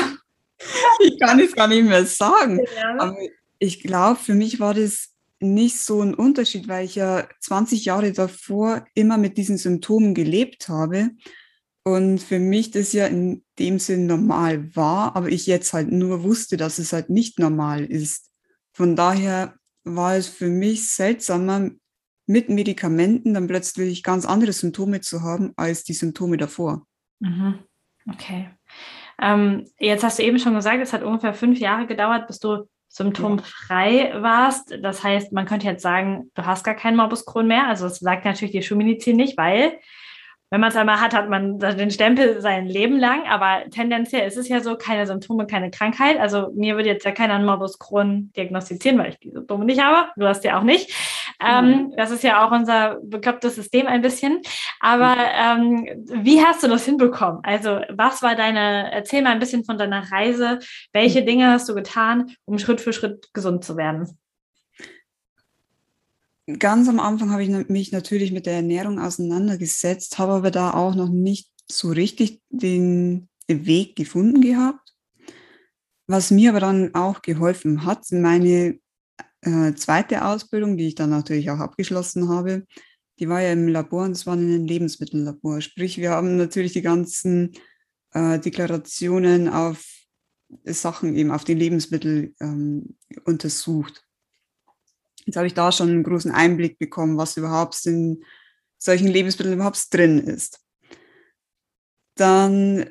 Ich 0.99 1.19
kann 1.19 1.39
es 1.39 1.53
gar 1.53 1.67
nicht 1.67 1.83
mehr 1.83 2.05
sagen. 2.05 2.59
Ja. 2.75 2.95
Aber 2.99 3.17
ich 3.59 3.81
glaube, 3.81 4.19
für 4.19 4.33
mich 4.33 4.59
war 4.59 4.73
das 4.73 5.13
nicht 5.39 5.79
so 5.79 6.01
ein 6.01 6.13
Unterschied, 6.13 6.67
weil 6.67 6.85
ich 6.85 6.95
ja 6.95 7.27
20 7.41 7.85
Jahre 7.85 8.11
davor 8.11 8.85
immer 8.93 9.17
mit 9.17 9.37
diesen 9.37 9.57
Symptomen 9.57 10.13
gelebt 10.13 10.69
habe 10.69 11.11
und 11.83 12.19
für 12.19 12.39
mich 12.39 12.71
das 12.71 12.93
ja 12.93 13.07
in 13.07 13.43
dem 13.59 13.79
Sinn 13.79 14.07
normal 14.07 14.75
war, 14.75 15.15
aber 15.15 15.29
ich 15.29 15.47
jetzt 15.47 15.73
halt 15.73 15.91
nur 15.91 16.23
wusste, 16.23 16.57
dass 16.57 16.79
es 16.79 16.91
halt 16.91 17.09
nicht 17.09 17.39
normal 17.39 17.85
ist. 17.85 18.29
Von 18.73 18.95
daher 18.95 19.55
war 19.83 20.15
es 20.15 20.27
für 20.27 20.49
mich 20.49 20.89
seltsamer, 20.89 21.71
mit 22.27 22.49
Medikamenten 22.49 23.33
dann 23.33 23.47
plötzlich 23.47 24.03
ganz 24.03 24.25
andere 24.25 24.51
Symptome 24.51 24.99
zu 24.99 25.21
haben 25.21 25.53
als 25.55 25.85
die 25.85 25.93
Symptome 25.93 26.35
davor. 26.35 26.85
Mhm. 27.19 27.59
Okay. 28.11 28.49
Ähm, 29.19 29.65
jetzt 29.79 30.03
hast 30.03 30.19
du 30.19 30.23
eben 30.23 30.37
schon 30.37 30.53
gesagt, 30.53 30.81
es 30.81 30.93
hat 30.93 31.03
ungefähr 31.03 31.33
fünf 31.33 31.57
Jahre 31.59 31.87
gedauert, 31.87 32.27
bis 32.27 32.39
du 32.39 32.67
symptomfrei 32.97 34.11
warst. 34.21 34.77
Das 34.81 35.03
heißt, 35.03 35.31
man 35.31 35.45
könnte 35.45 35.67
jetzt 35.67 35.83
sagen, 35.83 36.31
du 36.33 36.45
hast 36.45 36.63
gar 36.63 36.75
keinen 36.75 36.97
Morbus 36.97 37.25
Crohn 37.25 37.47
mehr. 37.47 37.67
Also 37.67 37.87
das 37.87 37.99
sagt 37.99 38.25
natürlich 38.25 38.51
die 38.51 38.63
Schulmedizin 38.63 39.15
nicht, 39.15 39.37
weil 39.37 39.79
wenn 40.49 40.61
man 40.61 40.69
es 40.69 40.75
einmal 40.77 41.01
hat, 41.01 41.13
hat 41.13 41.29
man 41.29 41.59
den 41.59 41.91
Stempel 41.91 42.41
sein 42.41 42.67
Leben 42.67 42.97
lang. 42.97 43.27
Aber 43.27 43.69
tendenziell 43.69 44.27
ist 44.27 44.37
es 44.37 44.47
ja 44.47 44.61
so, 44.61 44.75
keine 44.75 45.05
Symptome, 45.05 45.45
keine 45.45 45.71
Krankheit. 45.71 46.17
Also 46.19 46.51
mir 46.55 46.75
würde 46.75 46.89
jetzt 46.89 47.05
ja 47.05 47.11
keiner 47.11 47.35
einen 47.35 47.45
Morbus 47.45 47.79
Crohn 47.79 48.31
diagnostizieren, 48.35 48.97
weil 48.97 49.09
ich 49.09 49.19
die 49.19 49.31
Symptome 49.31 49.65
nicht 49.65 49.81
habe. 49.81 50.09
Du 50.15 50.25
hast 50.25 50.43
ja 50.45 50.57
auch 50.57 50.63
nicht. 50.63 50.93
Ähm, 51.45 51.93
das 51.97 52.11
ist 52.11 52.23
ja 52.23 52.45
auch 52.45 52.51
unser 52.51 52.97
beklopptes 53.03 53.55
System 53.55 53.87
ein 53.87 54.01
bisschen. 54.01 54.41
Aber 54.79 55.15
ähm, 55.17 56.05
wie 56.07 56.41
hast 56.41 56.63
du 56.63 56.67
das 56.67 56.85
hinbekommen? 56.85 57.41
Also 57.43 57.81
was 57.89 58.23
war 58.23 58.35
deine, 58.35 58.91
erzähl 58.91 59.21
mal 59.21 59.31
ein 59.31 59.39
bisschen 59.39 59.65
von 59.65 59.77
deiner 59.77 60.11
Reise. 60.11 60.59
Welche 60.93 61.23
Dinge 61.23 61.51
hast 61.51 61.67
du 61.67 61.75
getan, 61.75 62.31
um 62.45 62.57
Schritt 62.57 62.79
für 62.79 62.93
Schritt 62.93 63.33
gesund 63.33 63.65
zu 63.65 63.75
werden? 63.75 64.17
Ganz 66.59 66.87
am 66.87 66.99
Anfang 66.99 67.31
habe 67.31 67.43
ich 67.43 67.69
mich 67.69 67.91
natürlich 67.91 68.31
mit 68.31 68.45
der 68.45 68.53
Ernährung 68.53 68.99
auseinandergesetzt, 68.99 70.17
habe 70.17 70.33
aber 70.33 70.51
da 70.51 70.73
auch 70.73 70.95
noch 70.95 71.09
nicht 71.09 71.51
so 71.69 71.89
richtig 71.89 72.41
den 72.49 73.29
Weg 73.47 73.95
gefunden 73.95 74.41
gehabt. 74.41 74.93
Was 76.07 76.31
mir 76.31 76.51
aber 76.51 76.61
dann 76.61 76.95
auch 76.95 77.21
geholfen 77.21 77.83
hat, 77.83 78.09
meine 78.11 78.79
äh, 79.41 79.73
zweite 79.73 80.25
Ausbildung, 80.25 80.77
die 80.77 80.87
ich 80.87 80.95
dann 80.95 81.09
natürlich 81.09 81.49
auch 81.51 81.59
abgeschlossen 81.59 82.29
habe, 82.29 82.65
die 83.19 83.27
war 83.27 83.41
ja 83.41 83.51
im 83.51 83.67
Labor 83.67 84.05
und 84.05 84.11
das 84.11 84.25
war 84.25 84.35
in 84.35 84.47
einem 84.47 84.65
Lebensmittellabor. 84.65 85.59
Sprich, 85.59 85.97
wir 85.97 86.11
haben 86.11 86.37
natürlich 86.37 86.73
die 86.73 86.81
ganzen 86.81 87.53
äh, 88.13 88.39
Deklarationen 88.39 89.49
auf 89.49 89.83
Sachen 90.63 91.15
eben 91.15 91.31
auf 91.31 91.43
die 91.43 91.55
Lebensmittel 91.55 92.33
ähm, 92.39 92.95
untersucht. 93.25 94.06
Jetzt 95.27 95.35
habe 95.35 95.47
ich 95.47 95.53
da 95.53 95.73
schon 95.73 95.89
einen 95.89 96.03
großen 96.03 96.31
Einblick 96.31 96.79
bekommen, 96.79 97.17
was 97.17 97.35
überhaupt 97.35 97.85
in 97.85 98.23
solchen 98.77 99.07
Lebensmitteln 99.07 99.55
überhaupt 99.55 99.93
drin 99.93 100.19
ist. 100.19 100.61
Dann 102.15 102.89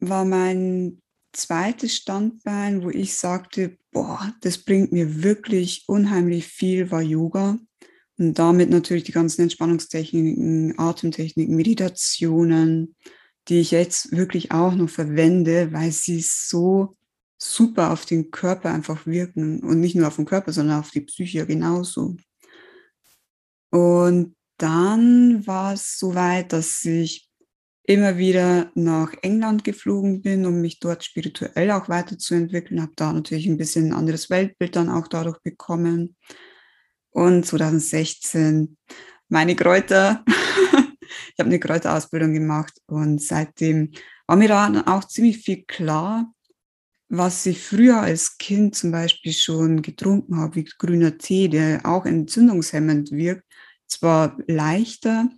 war 0.00 0.24
mein 0.24 1.02
zweites 1.34 1.94
Standbein, 1.94 2.82
wo 2.82 2.88
ich 2.88 3.14
sagte, 3.16 3.76
boah, 3.92 4.34
das 4.40 4.56
bringt 4.56 4.90
mir 4.90 5.22
wirklich 5.22 5.84
unheimlich 5.86 6.46
viel, 6.46 6.90
war 6.90 7.02
Yoga. 7.02 7.58
Und 8.16 8.38
damit 8.38 8.70
natürlich 8.70 9.04
die 9.04 9.12
ganzen 9.12 9.42
Entspannungstechniken, 9.42 10.78
Atemtechniken, 10.78 11.54
Meditationen, 11.54 12.96
die 13.48 13.60
ich 13.60 13.70
jetzt 13.70 14.12
wirklich 14.12 14.50
auch 14.50 14.74
noch 14.74 14.88
verwende, 14.88 15.74
weil 15.74 15.92
sie 15.92 16.20
so 16.22 16.96
super 17.38 17.92
auf 17.92 18.06
den 18.06 18.30
Körper 18.30 18.72
einfach 18.72 19.06
wirken 19.06 19.60
und 19.60 19.80
nicht 19.80 19.94
nur 19.94 20.08
auf 20.08 20.16
den 20.16 20.24
Körper, 20.24 20.52
sondern 20.52 20.80
auf 20.80 20.90
die 20.90 21.02
Psyche 21.02 21.46
genauso. 21.46 22.16
Und 23.70 24.36
dann 24.58 25.46
war 25.46 25.74
es 25.74 25.98
so 25.98 26.14
weit, 26.14 26.52
dass 26.52 26.84
ich 26.84 27.28
immer 27.82 28.16
wieder 28.16 28.70
nach 28.74 29.12
England 29.22 29.64
geflogen 29.64 30.22
bin, 30.22 30.44
um 30.46 30.60
mich 30.60 30.80
dort 30.80 31.04
spirituell 31.04 31.70
auch 31.70 31.88
weiterzuentwickeln. 31.88 32.82
Habe 32.82 32.92
da 32.96 33.12
natürlich 33.12 33.46
ein 33.46 33.58
bisschen 33.58 33.88
ein 33.88 33.92
anderes 33.92 34.28
Weltbild 34.28 34.74
dann 34.74 34.88
auch 34.88 35.08
dadurch 35.08 35.38
bekommen. 35.42 36.16
Und 37.10 37.46
2016 37.46 38.76
meine 39.28 39.54
Kräuter. 39.56 40.24
ich 40.26 41.38
habe 41.38 41.48
eine 41.48 41.60
Kräuterausbildung 41.60 42.32
gemacht 42.32 42.74
und 42.86 43.22
seitdem 43.22 43.92
war 44.26 44.36
mir 44.36 44.48
da 44.48 44.82
auch 44.86 45.04
ziemlich 45.04 45.38
viel 45.38 45.64
klar, 45.64 46.32
was 47.08 47.46
ich 47.46 47.62
früher 47.62 48.00
als 48.00 48.38
Kind 48.38 48.74
zum 48.74 48.90
Beispiel 48.90 49.32
schon 49.32 49.82
getrunken 49.82 50.38
habe, 50.38 50.56
wie 50.56 50.64
grüner 50.64 51.18
Tee, 51.18 51.48
der 51.48 51.80
auch 51.84 52.04
entzündungshemmend 52.04 53.12
wirkt, 53.12 53.44
zwar 53.86 54.36
leichter, 54.46 55.28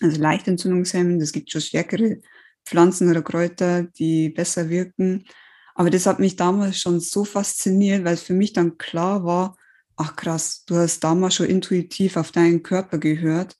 also 0.00 0.20
leicht 0.20 0.48
entzündungshemmend, 0.48 1.22
es 1.22 1.32
gibt 1.32 1.50
schon 1.50 1.60
stärkere 1.60 2.20
Pflanzen 2.64 3.10
oder 3.10 3.22
Kräuter, 3.22 3.84
die 3.84 4.30
besser 4.30 4.70
wirken. 4.70 5.26
Aber 5.74 5.90
das 5.90 6.06
hat 6.06 6.18
mich 6.18 6.36
damals 6.36 6.78
schon 6.78 7.00
so 7.00 7.24
fasziniert, 7.24 8.04
weil 8.04 8.14
es 8.14 8.22
für 8.22 8.32
mich 8.32 8.52
dann 8.52 8.78
klar 8.78 9.24
war, 9.24 9.56
ach 9.96 10.16
krass, 10.16 10.64
du 10.64 10.76
hast 10.76 11.00
damals 11.00 11.34
schon 11.34 11.46
intuitiv 11.46 12.16
auf 12.16 12.32
deinen 12.32 12.62
Körper 12.62 12.98
gehört. 12.98 13.56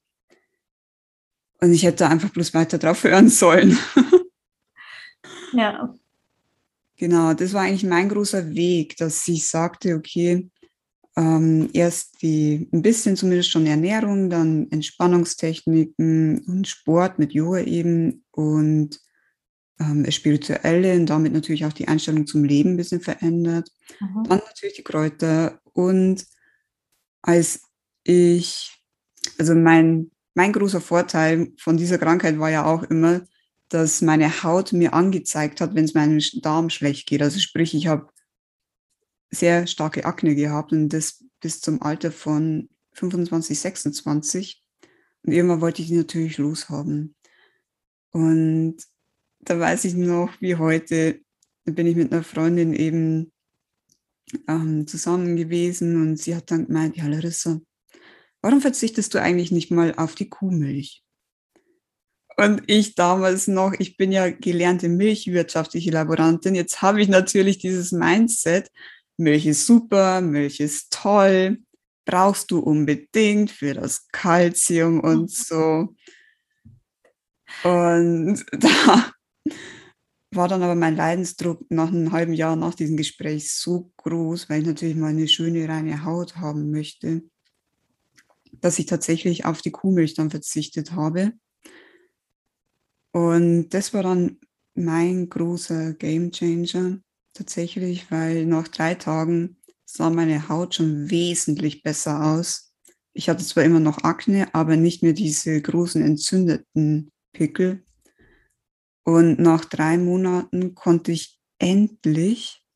Und 1.60 1.72
ich 1.72 1.84
hätte 1.84 2.08
einfach 2.08 2.30
bloß 2.30 2.54
weiter 2.54 2.78
drauf 2.78 3.04
hören 3.04 3.28
sollen. 3.28 3.78
Ja, 5.52 5.94
Genau, 6.96 7.34
das 7.34 7.52
war 7.52 7.62
eigentlich 7.62 7.84
mein 7.84 8.08
großer 8.08 8.54
Weg, 8.54 8.96
dass 8.96 9.26
ich 9.26 9.48
sagte, 9.48 9.94
okay, 9.94 10.48
ähm, 11.16 11.70
erst 11.72 12.22
die, 12.22 12.68
ein 12.72 12.82
bisschen 12.82 13.16
zumindest 13.16 13.50
schon 13.50 13.66
Ernährung, 13.66 14.30
dann 14.30 14.70
Entspannungstechniken 14.70 16.44
und 16.46 16.68
Sport 16.68 17.18
mit 17.18 17.32
Yoga 17.32 17.60
eben 17.60 18.24
und 18.30 19.00
ähm, 19.80 20.08
Spirituelle 20.10 20.94
und 20.94 21.06
damit 21.06 21.32
natürlich 21.32 21.64
auch 21.64 21.72
die 21.72 21.88
Einstellung 21.88 22.26
zum 22.26 22.44
Leben 22.44 22.70
ein 22.70 22.76
bisschen 22.76 23.00
verändert. 23.00 23.70
Mhm. 24.00 24.24
Dann 24.28 24.38
natürlich 24.38 24.76
die 24.76 24.84
Kräuter 24.84 25.60
und 25.72 26.24
als 27.22 27.62
ich, 28.04 28.72
also 29.38 29.54
mein, 29.54 30.10
mein 30.34 30.52
großer 30.52 30.80
Vorteil 30.80 31.52
von 31.58 31.76
dieser 31.76 31.98
Krankheit 31.98 32.38
war 32.38 32.50
ja 32.50 32.66
auch 32.66 32.82
immer, 32.84 33.22
dass 33.74 34.02
meine 34.02 34.44
Haut 34.44 34.72
mir 34.72 34.94
angezeigt 34.94 35.60
hat, 35.60 35.74
wenn 35.74 35.84
es 35.84 35.94
meinem 35.94 36.20
Darm 36.42 36.70
schlecht 36.70 37.08
geht. 37.08 37.20
Also 37.20 37.40
sprich, 37.40 37.74
ich 37.74 37.88
habe 37.88 38.08
sehr 39.30 39.66
starke 39.66 40.04
Akne 40.04 40.36
gehabt 40.36 40.70
und 40.70 40.90
das 40.90 41.24
bis 41.40 41.60
zum 41.60 41.82
Alter 41.82 42.12
von 42.12 42.68
25, 42.92 43.58
26. 43.58 44.62
Und 45.26 45.32
irgendwann 45.32 45.60
wollte 45.60 45.82
ich 45.82 45.88
die 45.88 45.96
natürlich 45.96 46.38
loshaben. 46.38 47.16
Und 48.12 48.76
da 49.40 49.58
weiß 49.58 49.86
ich 49.86 49.94
noch, 49.94 50.30
wie 50.40 50.54
heute, 50.54 51.20
bin 51.64 51.88
ich 51.88 51.96
mit 51.96 52.12
einer 52.12 52.22
Freundin 52.22 52.74
eben 52.74 53.32
ähm, 54.46 54.86
zusammen 54.86 55.34
gewesen 55.34 56.00
und 56.00 56.16
sie 56.18 56.36
hat 56.36 56.52
dann 56.52 56.66
gemeint, 56.68 56.96
ja 56.96 57.08
Larissa, 57.08 57.60
warum 58.40 58.60
verzichtest 58.60 59.14
du 59.14 59.20
eigentlich 59.20 59.50
nicht 59.50 59.72
mal 59.72 59.96
auf 59.96 60.14
die 60.14 60.28
Kuhmilch? 60.28 61.03
Und 62.36 62.62
ich 62.66 62.94
damals 62.94 63.46
noch, 63.46 63.72
ich 63.78 63.96
bin 63.96 64.10
ja 64.10 64.30
gelernte 64.30 64.88
milchwirtschaftliche 64.88 65.90
Laborantin. 65.90 66.54
Jetzt 66.54 66.82
habe 66.82 67.00
ich 67.00 67.08
natürlich 67.08 67.58
dieses 67.58 67.92
Mindset, 67.92 68.70
Milch 69.16 69.46
ist 69.46 69.66
super, 69.66 70.20
Milch 70.20 70.58
ist 70.58 70.92
toll, 70.92 71.58
brauchst 72.04 72.50
du 72.50 72.58
unbedingt 72.58 73.50
für 73.50 73.74
das 73.74 74.08
Kalzium 74.10 75.00
und 75.00 75.22
mhm. 75.22 75.28
so. 75.28 75.94
Und 77.62 78.44
da 78.52 79.12
war 80.32 80.48
dann 80.48 80.64
aber 80.64 80.74
mein 80.74 80.96
Leidensdruck 80.96 81.64
nach 81.70 81.88
einem 81.88 82.10
halben 82.10 82.32
Jahr 82.32 82.56
nach 82.56 82.74
diesem 82.74 82.96
Gespräch 82.96 83.52
so 83.52 83.92
groß, 83.98 84.48
weil 84.48 84.62
ich 84.62 84.66
natürlich 84.66 84.96
mal 84.96 85.10
eine 85.10 85.28
schöne, 85.28 85.68
reine 85.68 86.04
Haut 86.04 86.36
haben 86.36 86.72
möchte, 86.72 87.22
dass 88.60 88.80
ich 88.80 88.86
tatsächlich 88.86 89.44
auf 89.44 89.62
die 89.62 89.70
Kuhmilch 89.70 90.14
dann 90.14 90.30
verzichtet 90.30 90.92
habe 90.92 91.34
und 93.14 93.68
das 93.68 93.94
war 93.94 94.02
dann 94.02 94.38
mein 94.74 95.28
großer 95.28 95.92
Game 95.94 96.32
Changer 96.32 96.98
tatsächlich, 97.32 98.10
weil 98.10 98.44
nach 98.44 98.66
drei 98.66 98.96
Tagen 98.96 99.56
sah 99.84 100.10
meine 100.10 100.48
Haut 100.48 100.74
schon 100.74 101.08
wesentlich 101.10 101.84
besser 101.84 102.24
aus. 102.24 102.72
Ich 103.12 103.28
hatte 103.28 103.44
zwar 103.44 103.62
immer 103.62 103.78
noch 103.78 104.02
Akne, 104.02 104.52
aber 104.52 104.76
nicht 104.76 105.04
mehr 105.04 105.12
diese 105.12 105.62
großen 105.62 106.02
entzündeten 106.02 107.12
Pickel. 107.32 107.84
Und 109.04 109.38
nach 109.38 109.64
drei 109.64 109.96
Monaten 109.96 110.74
konnte 110.74 111.12
ich 111.12 111.38
endlich 111.60 112.66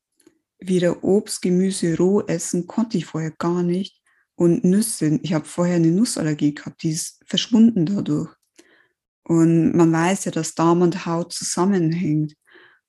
wieder 0.57 1.03
Obst, 1.03 1.41
Gemüse 1.41 1.97
roh 1.97 2.21
essen, 2.21 2.65
konnte 2.65 2.97
ich 2.97 3.07
vorher 3.07 3.31
gar 3.31 3.61
nicht. 3.61 4.01
Und 4.35 4.63
Nüsse, 4.63 5.19
ich 5.21 5.33
habe 5.33 5.43
vorher 5.43 5.75
eine 5.75 5.91
Nussallergie 5.91 6.55
gehabt, 6.55 6.81
die 6.83 6.91
ist 6.91 7.21
verschwunden 7.25 7.85
dadurch. 7.85 8.38
Und 9.29 9.75
man 9.75 9.91
weiß 9.91 10.25
ja, 10.25 10.31
dass 10.31 10.55
Darm 10.55 10.81
und 10.81 11.05
Haut 11.05 11.33
zusammenhängt. 11.33 12.33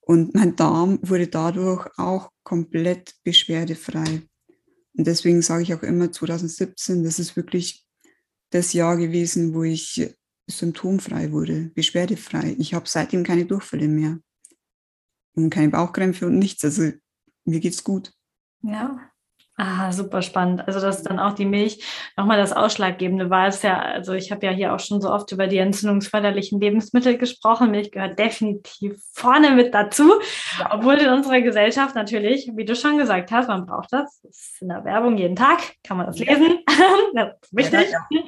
Und 0.00 0.35
mein 0.35 0.56
Darm 0.56 0.99
wurde 1.02 1.28
dadurch 1.28 1.87
auch 1.99 2.30
komplett 2.44 3.14
beschwerdefrei. 3.25 4.23
Und 4.97 5.06
deswegen 5.06 5.42
sage 5.42 5.64
ich 5.64 5.75
auch 5.75 5.82
immer 5.82 6.11
2017, 6.11 7.04
das 7.04 7.18
ist 7.18 7.37
wirklich 7.37 7.87
das 8.49 8.73
Jahr 8.73 8.97
gewesen, 8.97 9.52
wo 9.52 9.64
ich 9.64 10.14
symptomfrei 10.47 11.30
wurde, 11.30 11.73
beschwerdefrei. 11.75 12.56
Ich 12.59 12.73
habe 12.73 12.88
seitdem 12.88 13.23
keine 13.23 13.44
Durchfälle 13.44 13.87
mehr 13.87 14.18
und 15.35 15.50
keine 15.50 15.68
Bauchkrämpfe 15.68 16.26
und 16.26 16.38
nichts. 16.38 16.64
Also 16.64 16.90
mir 17.44 17.61
geht's 17.61 17.85
gut. 17.85 18.14
Ja, 18.62 19.10
Ah, 19.62 19.93
super 19.93 20.23
spannend. 20.23 20.67
Also, 20.67 20.81
dass 20.81 21.02
dann 21.02 21.19
auch 21.19 21.35
die 21.35 21.45
Milch 21.45 21.85
nochmal 22.17 22.38
das 22.38 22.55
Ausschlaggebende 22.55 23.29
war. 23.29 23.47
Es 23.47 23.61
ja, 23.61 23.79
also 23.79 24.14
ich 24.14 24.33
habe 24.33 24.47
ja 24.47 24.52
hier 24.52 24.75
auch 24.75 24.81
schon 24.81 25.02
so 25.02 25.12
oft 25.12 25.31
über 25.33 25.49
die 25.49 25.59
entzündungsförderlichen 25.59 26.59
Lebensmittel 26.59 27.19
gesprochen. 27.19 27.71
Milch 27.71 27.90
gehört 27.90 28.19
definitiv 28.19 28.95
vorne 29.12 29.50
mit 29.50 29.75
dazu, 29.75 30.14
ja. 30.59 30.71
obwohl 30.73 30.95
in 30.95 31.11
unserer 31.11 31.43
Gesellschaft 31.43 31.95
natürlich, 31.95 32.50
wie 32.55 32.64
du 32.64 32.75
schon 32.75 32.97
gesagt 32.97 33.33
hast, 33.33 33.49
man 33.49 33.67
braucht 33.67 33.93
das. 33.93 34.23
Das 34.23 34.35
ist 34.35 34.62
in 34.62 34.69
der 34.69 34.83
Werbung 34.87 35.19
jeden 35.19 35.37
Tag, 35.37 35.59
kann 35.85 35.99
man 35.99 36.07
das 36.07 36.19
lesen. 36.19 36.61
das 37.14 37.35
ist 37.43 37.55
wichtig. 37.55 37.90
Ja, 37.93 38.07
ja. 38.11 38.23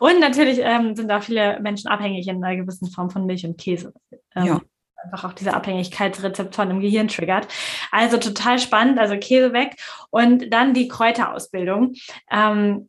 Und 0.00 0.18
natürlich 0.18 0.58
ähm, 0.60 0.96
sind 0.96 1.06
da 1.06 1.20
viele 1.20 1.60
Menschen 1.60 1.86
abhängig 1.86 2.26
in 2.26 2.42
einer 2.42 2.56
gewissen 2.56 2.90
Form 2.90 3.08
von 3.08 3.24
Milch 3.24 3.46
und 3.46 3.56
Käse. 3.56 3.92
Ähm, 4.34 4.46
ja 4.46 4.60
einfach 5.04 5.24
auch 5.24 5.32
diese 5.32 5.54
Abhängigkeitsrezeptoren 5.54 6.70
im 6.70 6.80
Gehirn 6.80 7.08
triggert. 7.08 7.48
Also 7.90 8.16
total 8.18 8.58
spannend, 8.58 8.98
also 8.98 9.16
Käse 9.16 9.52
weg 9.52 9.76
und 10.10 10.52
dann 10.52 10.74
die 10.74 10.88
Kräuterausbildung. 10.88 11.94
Ähm, 12.30 12.86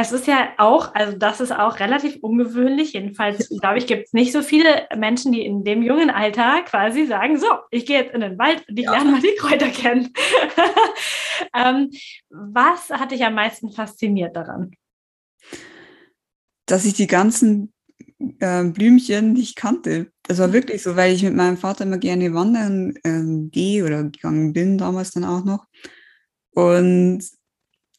es 0.00 0.12
ist 0.12 0.28
ja 0.28 0.50
auch, 0.58 0.94
also 0.94 1.18
das 1.18 1.40
ist 1.40 1.50
auch 1.50 1.80
relativ 1.80 2.18
ungewöhnlich. 2.22 2.92
Jedenfalls, 2.92 3.48
glaube 3.60 3.78
ich, 3.78 3.88
gibt 3.88 4.06
es 4.06 4.12
nicht 4.12 4.30
so 4.30 4.42
viele 4.42 4.86
Menschen, 4.96 5.32
die 5.32 5.44
in 5.44 5.64
dem 5.64 5.82
jungen 5.82 6.08
Alter 6.08 6.62
quasi 6.62 7.04
sagen, 7.04 7.36
so, 7.36 7.48
ich 7.72 7.84
gehe 7.84 8.02
jetzt 8.02 8.14
in 8.14 8.20
den 8.20 8.38
Wald 8.38 8.64
und 8.68 8.78
ich 8.78 8.84
ja. 8.84 8.92
lerne 8.92 9.10
mal 9.10 9.20
die 9.20 9.34
Kräuter 9.36 9.68
kennen. 9.70 10.12
ähm, 11.54 11.90
was 12.30 12.90
hat 12.90 13.10
dich 13.10 13.24
am 13.24 13.34
meisten 13.34 13.72
fasziniert 13.72 14.36
daran? 14.36 14.70
Dass 16.66 16.84
ich 16.84 16.94
die 16.94 17.08
ganzen 17.08 17.72
äh, 18.40 18.64
Blümchen 18.64 19.32
nicht 19.32 19.56
kannte. 19.56 20.10
Das 20.24 20.38
war 20.38 20.52
wirklich 20.52 20.82
so, 20.82 20.96
weil 20.96 21.14
ich 21.14 21.22
mit 21.22 21.34
meinem 21.34 21.56
Vater 21.56 21.84
immer 21.84 21.98
gerne 21.98 22.34
wandern 22.34 22.94
ähm, 23.04 23.50
gehe 23.50 23.84
oder 23.84 24.04
gegangen 24.04 24.52
bin, 24.52 24.78
damals 24.78 25.12
dann 25.12 25.24
auch 25.24 25.44
noch. 25.44 25.66
Und 26.50 27.24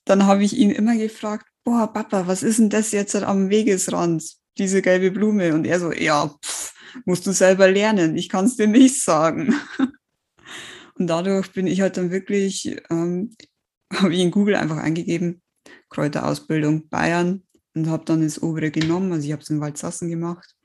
dann 0.06 0.26
habe 0.26 0.44
ich 0.44 0.58
ihn 0.58 0.72
immer 0.72 0.96
gefragt, 0.96 1.46
boah, 1.64 1.92
Papa, 1.92 2.28
was 2.28 2.44
ist 2.44 2.60
denn 2.60 2.70
das 2.70 2.92
jetzt 2.92 3.16
am 3.16 3.50
Wegesrand, 3.50 4.24
diese 4.58 4.82
gelbe 4.82 5.12
Blume? 5.12 5.54
Und 5.54 5.66
er 5.66 5.80
so, 5.80 5.92
ja, 5.92 6.28
pff, 6.44 6.74
musst 7.06 7.26
du 7.28 7.32
selber 7.32 7.70
lernen, 7.70 8.18
ich 8.18 8.30
kann 8.30 8.46
es 8.46 8.58
dir 8.58 8.68
nicht 8.68 9.02
sagen. 9.02 9.56
Und 10.96 11.08
dadurch 11.08 11.54
bin 11.54 11.66
ich 11.68 11.80
halt 11.80 11.96
dann 11.96 12.12
wirklich, 12.12 12.76
ähm, 12.90 13.36
habe 13.94 14.14
ich 14.14 14.20
in 14.20 14.32
Google 14.32 14.56
einfach 14.56 14.78
eingegeben, 14.78 15.42
Kräuterausbildung 15.90 16.90
Bayern 16.90 17.44
und 17.80 17.90
habe 17.90 18.06
dann 18.06 18.22
das 18.22 18.42
obere 18.42 18.72
genommen. 18.72 19.12
Also 19.12 19.26
ich 19.26 19.32
habe 19.32 19.42
es 19.42 19.50
in 19.50 19.62
Waldsassen 19.62 20.10
gemacht. 20.10 20.56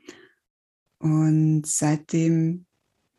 Und 0.98 1.66
seitdem 1.66 2.66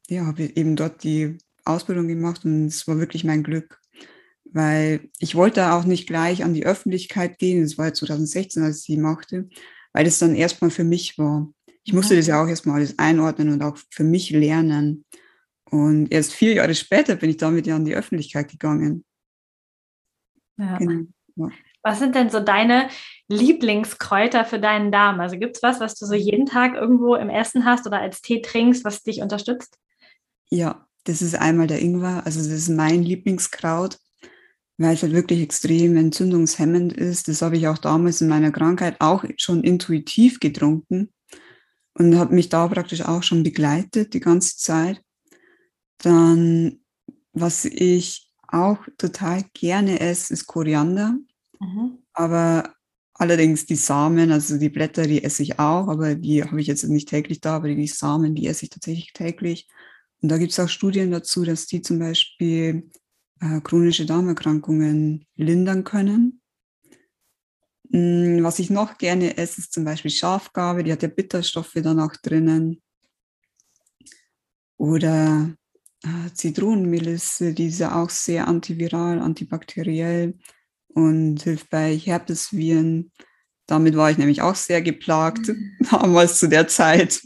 ja, 0.09 0.25
habe 0.25 0.43
ich 0.43 0.57
eben 0.57 0.75
dort 0.75 1.03
die 1.03 1.37
Ausbildung 1.63 2.07
gemacht 2.07 2.45
und 2.45 2.67
es 2.67 2.87
war 2.87 2.99
wirklich 2.99 3.23
mein 3.23 3.43
Glück, 3.43 3.79
weil 4.45 5.09
ich 5.19 5.35
wollte 5.35 5.71
auch 5.71 5.83
nicht 5.83 6.07
gleich 6.07 6.43
an 6.43 6.53
die 6.53 6.65
Öffentlichkeit 6.65 7.39
gehen. 7.39 7.63
Das 7.63 7.77
war 7.77 7.93
2016, 7.93 8.63
als 8.63 8.79
ich 8.79 8.83
sie 8.83 8.97
machte, 8.97 9.49
weil 9.93 10.05
es 10.05 10.19
dann 10.19 10.35
erstmal 10.35 10.69
für 10.69 10.83
mich 10.83 11.17
war. 11.17 11.51
Ich 11.83 11.93
musste 11.93 12.15
das 12.15 12.27
ja 12.27 12.43
auch 12.43 12.47
erstmal 12.47 12.77
alles 12.77 12.97
einordnen 12.97 13.49
und 13.49 13.61
auch 13.61 13.77
für 13.91 14.03
mich 14.03 14.31
lernen. 14.31 15.05
Und 15.69 16.11
erst 16.11 16.33
vier 16.33 16.53
Jahre 16.53 16.75
später 16.75 17.15
bin 17.15 17.29
ich 17.29 17.37
damit 17.37 17.67
ja 17.67 17.75
an 17.75 17.85
die 17.85 17.95
Öffentlichkeit 17.95 18.49
gegangen. 18.49 19.03
Ja. 20.57 20.77
Genau. 20.77 21.05
Ja. 21.35 21.49
Was 21.85 21.99
sind 21.99 22.15
denn 22.15 22.31
so 22.31 22.39
deine 22.39 22.89
Lieblingskräuter 23.27 24.43
für 24.43 24.59
deinen 24.59 24.91
Darm? 24.91 25.19
Also 25.19 25.37
gibt 25.37 25.57
es 25.57 25.61
was, 25.61 25.79
was 25.79 25.93
du 25.93 26.07
so 26.07 26.15
jeden 26.15 26.47
Tag 26.47 26.73
irgendwo 26.73 27.13
im 27.13 27.29
Essen 27.29 27.63
hast 27.63 27.85
oder 27.85 27.99
als 27.99 28.21
Tee 28.21 28.41
trinkst, 28.41 28.83
was 28.83 29.03
dich 29.03 29.21
unterstützt? 29.21 29.77
Ja, 30.49 30.87
das 31.03 31.21
ist 31.21 31.35
einmal 31.35 31.67
der 31.67 31.83
Ingwer. 31.83 32.23
Also 32.25 32.39
das 32.39 32.47
ist 32.47 32.69
mein 32.69 33.03
Lieblingskraut, 33.03 33.99
weil 34.79 34.95
es 34.95 35.03
halt 35.03 35.13
wirklich 35.13 35.41
extrem 35.41 35.95
entzündungshemmend 35.95 36.91
ist. 36.93 37.27
Das 37.27 37.43
habe 37.43 37.55
ich 37.55 37.67
auch 37.67 37.77
damals 37.77 38.19
in 38.19 38.29
meiner 38.29 38.51
Krankheit 38.51 38.95
auch 38.99 39.23
schon 39.37 39.63
intuitiv 39.63 40.39
getrunken 40.39 41.13
und 41.93 42.17
habe 42.17 42.33
mich 42.33 42.49
da 42.49 42.67
praktisch 42.67 43.03
auch 43.03 43.21
schon 43.21 43.43
begleitet 43.43 44.15
die 44.15 44.21
ganze 44.21 44.57
Zeit. 44.57 45.03
Dann, 45.99 46.79
was 47.31 47.63
ich 47.65 48.31
auch 48.47 48.79
total 48.97 49.43
gerne 49.53 49.99
esse, 49.99 50.33
ist 50.33 50.47
Koriander. 50.47 51.15
Mhm. 51.59 51.99
Aber 52.13 52.73
allerdings 53.13 53.65
die 53.65 53.75
Samen, 53.75 54.31
also 54.31 54.57
die 54.57 54.69
Blätter, 54.69 55.03
die 55.03 55.23
esse 55.23 55.43
ich 55.43 55.59
auch, 55.59 55.87
aber 55.87 56.15
die 56.15 56.43
habe 56.43 56.61
ich 56.61 56.67
jetzt 56.67 56.83
nicht 56.83 57.09
täglich 57.09 57.41
da, 57.41 57.55
aber 57.57 57.69
die 57.69 57.87
Samen, 57.87 58.35
die 58.35 58.47
esse 58.47 58.65
ich 58.65 58.69
tatsächlich 58.69 59.13
täglich. 59.13 59.67
Und 60.21 60.29
da 60.29 60.37
gibt 60.37 60.51
es 60.51 60.59
auch 60.59 60.69
Studien 60.69 61.11
dazu, 61.11 61.43
dass 61.43 61.65
die 61.65 61.81
zum 61.81 61.99
Beispiel 61.99 62.89
äh, 63.41 63.61
chronische 63.61 64.05
Darmerkrankungen 64.05 65.25
lindern 65.35 65.83
können. 65.83 66.41
Mm, 67.89 68.43
was 68.43 68.59
ich 68.59 68.69
noch 68.69 68.97
gerne 68.97 69.37
esse, 69.37 69.61
ist 69.61 69.73
zum 69.73 69.85
Beispiel 69.85 70.11
Schafgabe, 70.11 70.83
die 70.83 70.91
hat 70.91 71.03
ja 71.03 71.09
Bitterstoffe 71.09 71.75
dann 71.75 71.99
auch 71.99 72.15
drinnen. 72.15 72.81
Oder 74.77 75.55
äh, 76.03 76.33
Zitronenmelisse, 76.33 77.53
die 77.53 77.67
ist 77.67 77.79
ja 77.79 78.01
auch 78.01 78.09
sehr 78.09 78.47
antiviral, 78.47 79.19
antibakteriell 79.19 80.37
und 80.95 81.43
hilft 81.43 81.69
bei 81.69 81.95
Herpesviren. 81.95 83.11
Damit 83.67 83.95
war 83.97 84.09
ich 84.09 84.17
nämlich 84.17 84.41
auch 84.41 84.55
sehr 84.55 84.81
geplagt, 84.81 85.49
mhm. 85.49 85.75
damals 85.91 86.39
zu 86.39 86.47
der 86.47 86.67
Zeit. 86.67 87.21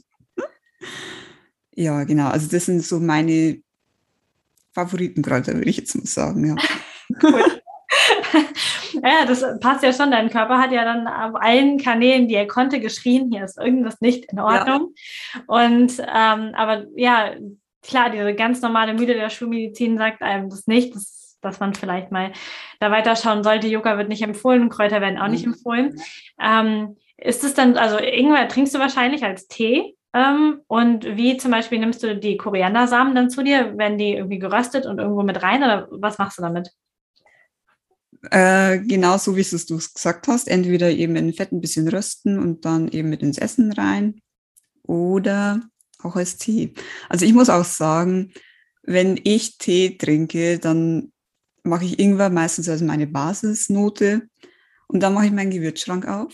ja, 1.74 2.04
genau. 2.04 2.30
Also 2.30 2.50
das 2.50 2.66
sind 2.66 2.84
so 2.84 3.00
meine 3.00 3.62
Favoritenkräuter, 4.74 5.54
würde 5.54 5.70
ich 5.70 5.78
jetzt 5.78 5.96
mal 5.96 6.06
sagen. 6.06 6.46
Ja. 6.46 6.56
Cool. 7.24 7.44
ja, 9.04 9.26
das 9.26 9.44
passt 9.60 9.84
ja 9.84 9.94
schon. 9.94 10.12
Dein 10.12 10.30
Körper 10.30 10.58
hat 10.58 10.72
ja 10.72 10.84
dann 10.84 11.08
auf 11.08 11.40
allen 11.42 11.78
Kanälen, 11.78 12.28
die 12.28 12.36
er 12.36 12.48
konnte, 12.48 12.80
geschrien, 12.80 13.32
hier 13.32 13.46
ist 13.46 13.60
irgendwas 13.60 14.02
nicht 14.02 14.32
in 14.32 14.40
Ordnung. 14.40 14.94
Ja. 15.34 15.42
Und 15.48 16.00
ähm, 16.00 16.54
aber 16.56 16.86
ja, 16.96 17.36
klar, 17.84 18.10
diese 18.10 18.34
ganz 18.34 18.62
normale 18.62 18.94
Müde 18.94 19.14
der 19.14 19.30
Schulmedizin 19.30 19.98
sagt 19.98 20.22
einem 20.22 20.50
das 20.50 20.66
nicht. 20.66 20.96
Das 20.96 21.29
dass 21.42 21.60
man 21.60 21.74
vielleicht 21.74 22.12
mal 22.12 22.32
da 22.80 22.92
weiterschauen 22.92 23.44
sollte. 23.44 23.68
Yoga 23.68 23.98
wird 23.98 24.10
nicht 24.10 24.22
empfohlen, 24.22 24.70
Kräuter 24.70 25.02
werden 25.02 25.20
auch 25.20 25.28
nicht 25.28 25.46
mhm. 25.46 25.54
empfohlen. 25.54 26.02
Ähm, 26.42 26.98
ist 27.18 27.44
es 27.44 27.54
dann, 27.54 27.78
also 27.78 27.98
Ingwer 27.98 28.48
trinkst 28.48 28.74
du 28.74 28.80
wahrscheinlich 28.80 29.24
als 29.24 29.48
Tee? 29.48 29.96
Ähm, 30.14 30.62
und 30.68 31.06
wie 31.06 31.38
zum 31.38 31.52
Beispiel 31.52 31.80
nimmst 31.80 32.02
du 32.02 32.16
die 32.16 32.38
Koriandersamen 32.38 33.14
dann 33.14 33.30
zu 33.30 33.44
dir? 33.44 33.78
Werden 33.78 33.98
die 33.98 34.14
irgendwie 34.14 34.40
geröstet 34.40 34.86
und 34.86 35.00
irgendwo 35.00 35.24
mit 35.24 35.44
rein 35.44 35.64
oder 35.64 35.88
was 35.92 36.18
machst 36.18 36.38
du 36.38 36.42
damit? 36.42 36.72
Äh, 38.32 38.80
genau 38.80 39.18
so, 39.18 39.36
wie 39.36 39.42
es 39.42 39.66
du 39.66 39.78
gesagt 39.78 40.28
hast. 40.28 40.48
Entweder 40.48 40.90
eben 40.90 41.16
in 41.16 41.34
Fett 41.34 41.52
ein 41.52 41.62
bisschen 41.62 41.88
rösten 41.88 42.40
und 42.40 42.66
dann 42.66 42.88
eben 42.90 43.10
mit 43.10 43.22
ins 43.22 43.38
Essen 43.38 43.72
rein 43.72 44.22
oder 44.84 45.62
auch 46.02 46.16
als 46.16 46.38
Tee. 46.38 46.74
Also 47.08 47.26
ich 47.26 47.34
muss 47.34 47.50
auch 47.50 47.66
sagen, 47.66 48.34
wenn 48.84 49.20
ich 49.24 49.58
Tee 49.58 49.98
trinke, 49.98 50.58
dann 50.60 51.12
mache 51.70 51.86
ich 51.86 52.00
Ingwer 52.00 52.30
meistens 52.30 52.68
als 52.68 52.82
meine 52.82 53.08
Basisnote 53.08 54.28
und 54.88 55.02
dann 55.02 55.14
mache 55.14 55.28
ich 55.28 55.32
meinen 55.32 55.52
Gewürzschrank 55.52 56.08
auf 56.08 56.34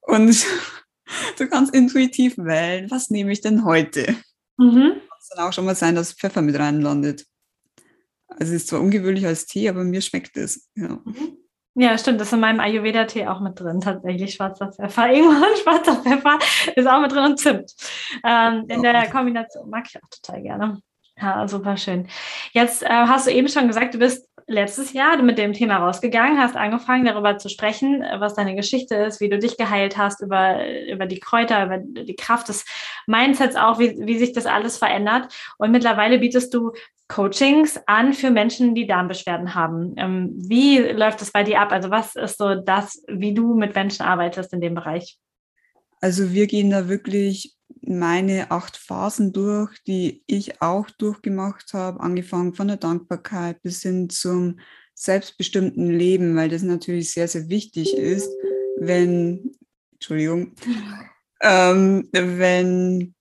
und 0.00 0.44
du 1.38 1.48
kannst 1.48 1.74
intuitiv 1.74 2.38
wählen, 2.38 2.90
was 2.90 3.10
nehme 3.10 3.32
ich 3.32 3.40
denn 3.40 3.64
heute? 3.64 4.16
Mhm. 4.56 5.00
Es 5.20 5.28
kann 5.30 5.46
auch 5.46 5.52
schon 5.52 5.64
mal 5.64 5.74
sein, 5.74 5.94
dass 5.94 6.12
Pfeffer 6.12 6.42
mit 6.42 6.58
reinlandet. 6.58 7.26
Also 8.28 8.54
es 8.54 8.62
ist 8.62 8.68
zwar 8.68 8.80
ungewöhnlich 8.80 9.26
als 9.26 9.46
Tee, 9.46 9.68
aber 9.68 9.84
mir 9.84 10.00
schmeckt 10.00 10.36
es. 10.36 10.68
Ja. 10.74 11.00
Mhm. 11.04 11.38
Ja, 11.80 11.96
stimmt. 11.96 12.20
Das 12.20 12.28
ist 12.28 12.32
in 12.32 12.40
meinem 12.40 12.58
Ayurveda-Tee 12.58 13.28
auch 13.28 13.38
mit 13.38 13.60
drin, 13.60 13.80
tatsächlich 13.80 14.34
schwarzer 14.34 14.72
Pfeffer. 14.72 15.12
Irgendwann 15.12 15.56
schwarzer 15.62 15.96
Pfeffer 15.96 16.38
ist 16.74 16.88
auch 16.88 17.00
mit 17.00 17.12
drin 17.12 17.24
und 17.24 17.38
Zimt. 17.38 17.72
Ähm, 18.24 18.64
in 18.68 18.82
der 18.82 19.08
Kombination 19.10 19.70
mag 19.70 19.84
ich 19.88 19.96
auch 20.02 20.08
total 20.08 20.42
gerne. 20.42 20.82
Ja, 21.20 21.48
super 21.48 21.76
schön. 21.76 22.06
Jetzt 22.52 22.82
äh, 22.82 22.88
hast 22.88 23.26
du 23.26 23.32
eben 23.32 23.48
schon 23.48 23.66
gesagt, 23.66 23.94
du 23.94 23.98
bist 23.98 24.28
letztes 24.46 24.92
Jahr 24.92 25.20
mit 25.20 25.36
dem 25.36 25.52
Thema 25.52 25.76
rausgegangen, 25.78 26.38
hast 26.38 26.56
angefangen, 26.56 27.04
darüber 27.04 27.36
zu 27.38 27.48
sprechen, 27.48 28.02
was 28.18 28.34
deine 28.34 28.54
Geschichte 28.54 28.94
ist, 28.94 29.20
wie 29.20 29.28
du 29.28 29.38
dich 29.38 29.56
geheilt 29.56 29.98
hast, 29.98 30.22
über, 30.22 30.60
über 30.86 31.06
die 31.06 31.20
Kräuter, 31.20 31.66
über 31.66 31.78
die 31.78 32.16
Kraft 32.16 32.48
des 32.48 32.64
Mindsets 33.06 33.56
auch, 33.56 33.78
wie, 33.78 33.96
wie 34.00 34.18
sich 34.18 34.32
das 34.32 34.46
alles 34.46 34.78
verändert. 34.78 35.32
Und 35.58 35.70
mittlerweile 35.70 36.18
bietest 36.18 36.54
du 36.54 36.72
Coachings 37.08 37.80
an 37.86 38.12
für 38.12 38.30
Menschen, 38.30 38.74
die 38.74 38.86
Darmbeschwerden 38.86 39.54
haben. 39.54 39.94
Ähm, 39.96 40.32
wie 40.36 40.78
läuft 40.78 41.20
das 41.20 41.30
bei 41.30 41.42
dir 41.42 41.60
ab? 41.60 41.72
Also 41.72 41.90
was 41.90 42.16
ist 42.16 42.38
so 42.38 42.54
das, 42.54 43.02
wie 43.08 43.34
du 43.34 43.54
mit 43.54 43.74
Menschen 43.74 44.02
arbeitest 44.02 44.52
in 44.52 44.60
dem 44.60 44.74
Bereich? 44.74 45.18
Also 46.00 46.32
wir 46.32 46.46
gehen 46.46 46.70
da 46.70 46.88
wirklich 46.88 47.57
meine 47.80 48.50
acht 48.50 48.76
Phasen 48.76 49.32
durch, 49.32 49.82
die 49.84 50.22
ich 50.26 50.60
auch 50.60 50.90
durchgemacht 50.90 51.72
habe, 51.72 52.00
angefangen 52.00 52.54
von 52.54 52.68
der 52.68 52.76
Dankbarkeit 52.76 53.62
bis 53.62 53.82
hin 53.82 54.10
zum 54.10 54.60
selbstbestimmten 54.94 55.88
Leben, 55.88 56.36
weil 56.36 56.48
das 56.48 56.62
natürlich 56.62 57.12
sehr, 57.12 57.28
sehr 57.28 57.48
wichtig 57.48 57.96
ist, 57.96 58.30
wenn, 58.78 59.56
Entschuldigung, 59.92 60.52
ähm, 61.42 62.08
wenn 62.12 63.14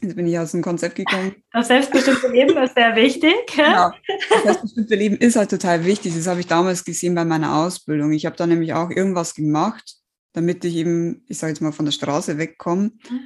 Jetzt 0.00 0.14
bin 0.14 0.28
ich 0.28 0.38
aus 0.38 0.52
dem 0.52 0.62
Konzept 0.62 0.94
gekommen. 0.94 1.34
Das 1.52 1.66
selbstbestimmte 1.66 2.28
Leben 2.28 2.56
ist 2.58 2.74
sehr 2.74 2.94
wichtig. 2.94 3.34
Genau. 3.54 3.90
Das 4.30 4.42
selbstbestimmte 4.44 4.94
Leben 4.94 5.16
ist 5.16 5.36
halt 5.36 5.50
total 5.50 5.84
wichtig. 5.84 6.14
Das 6.14 6.28
habe 6.28 6.40
ich 6.40 6.46
damals 6.46 6.84
gesehen 6.84 7.14
bei 7.16 7.24
meiner 7.24 7.56
Ausbildung. 7.56 8.12
Ich 8.12 8.24
habe 8.24 8.36
da 8.36 8.46
nämlich 8.46 8.74
auch 8.74 8.90
irgendwas 8.90 9.34
gemacht, 9.34 9.97
damit 10.32 10.64
ich 10.64 10.76
eben, 10.76 11.24
ich 11.28 11.38
sage 11.38 11.52
jetzt 11.52 11.60
mal, 11.60 11.72
von 11.72 11.84
der 11.84 11.92
Straße 11.92 12.38
wegkomme. 12.38 12.92
Mhm. 13.10 13.20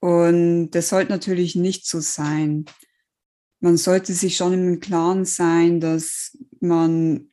Und 0.00 0.70
das 0.70 0.88
sollte 0.88 1.12
natürlich 1.12 1.54
nicht 1.54 1.86
so 1.86 2.00
sein. 2.00 2.64
Man 3.60 3.76
sollte 3.76 4.12
sich 4.12 4.36
schon 4.36 4.52
im 4.52 4.80
Klaren 4.80 5.24
sein, 5.24 5.78
dass 5.78 6.36
man 6.60 7.30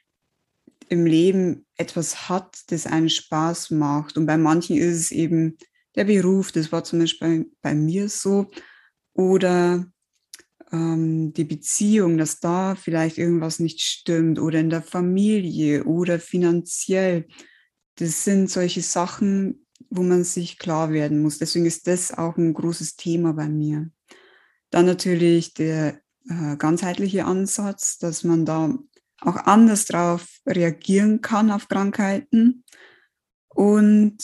im 0.90 1.06
Leben 1.06 1.66
etwas 1.78 2.30
hat, 2.30 2.60
das 2.68 2.86
einen 2.86 3.10
Spaß 3.10 3.72
macht. 3.72 4.18
Und 4.18 4.26
bei 4.26 4.38
manchen 4.38 4.78
ist 4.78 4.96
es 4.98 5.12
eben 5.12 5.58
der 5.96 6.06
Beruf, 6.06 6.52
das 6.52 6.72
war 6.72 6.84
zum 6.84 7.00
Beispiel 7.00 7.46
bei, 7.46 7.46
bei 7.62 7.76
mir 7.76 8.10
so, 8.10 8.52
oder 9.14 9.92
ähm, 10.72 11.34
die 11.34 11.44
Beziehung, 11.44 12.18
dass 12.18 12.40
da 12.40 12.76
vielleicht 12.76 13.18
irgendwas 13.18 13.60
nicht 13.60 13.82
stimmt, 13.82 14.40
oder 14.40 14.60
in 14.60 14.70
der 14.70 14.82
Familie 14.82 15.84
oder 15.86 16.20
finanziell. 16.20 17.28
Das 18.00 18.24
sind 18.24 18.50
solche 18.50 18.82
Sachen, 18.82 19.66
wo 19.90 20.04
man 20.04 20.24
sich 20.24 20.58
klar 20.58 20.92
werden 20.92 21.22
muss. 21.22 21.38
Deswegen 21.38 21.66
ist 21.66 21.86
das 21.86 22.18
auch 22.18 22.38
ein 22.38 22.54
großes 22.54 22.96
Thema 22.96 23.34
bei 23.34 23.50
mir. 23.50 23.90
Dann 24.70 24.86
natürlich 24.86 25.54
der 25.54 26.00
äh, 26.30 26.56
ganzheitliche 26.58 27.26
Ansatz, 27.26 27.98
dass 27.98 28.24
man 28.24 28.46
da 28.46 28.74
auch 29.20 29.36
anders 29.36 29.84
darauf 29.86 30.26
reagieren 30.48 31.20
kann 31.20 31.52
auf 31.52 31.68
Krankheiten. 31.68 32.64
Und 33.50 34.24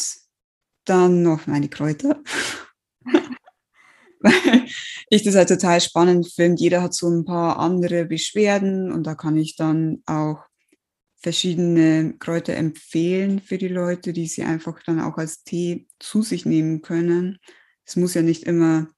dann 0.85 1.21
noch 1.21 1.45
meine 1.45 1.67
Kräuter. 1.67 2.21
Weil 4.21 4.67
ich 5.09 5.23
das 5.23 5.35
halt 5.35 5.49
total 5.49 5.81
spannend 5.81 6.31
finde. 6.31 6.61
Jeder 6.61 6.81
hat 6.81 6.93
so 6.93 7.09
ein 7.09 7.25
paar 7.25 7.59
andere 7.59 8.05
Beschwerden 8.05 8.89
und 8.93 9.05
da 9.05 9.15
kann 9.15 9.35
ich 9.35 9.57
dann 9.57 10.01
auch 10.05 10.45
verschiedene 11.25 12.13
Kräuter 12.19 12.53
empfehlen 12.53 13.41
für 13.41 13.57
die 13.57 13.67
Leute, 13.67 14.13
die 14.13 14.27
sie 14.27 14.43
einfach 14.43 14.83
dann 14.83 14.99
auch 14.99 15.17
als 15.17 15.43
Tee 15.43 15.87
zu 15.97 16.21
sich 16.21 16.45
nehmen 16.45 16.83
können. 16.83 17.39
Es 17.83 17.95
muss 17.95 18.13
ja 18.13 18.21
nicht 18.21 18.43
immer 18.43 18.89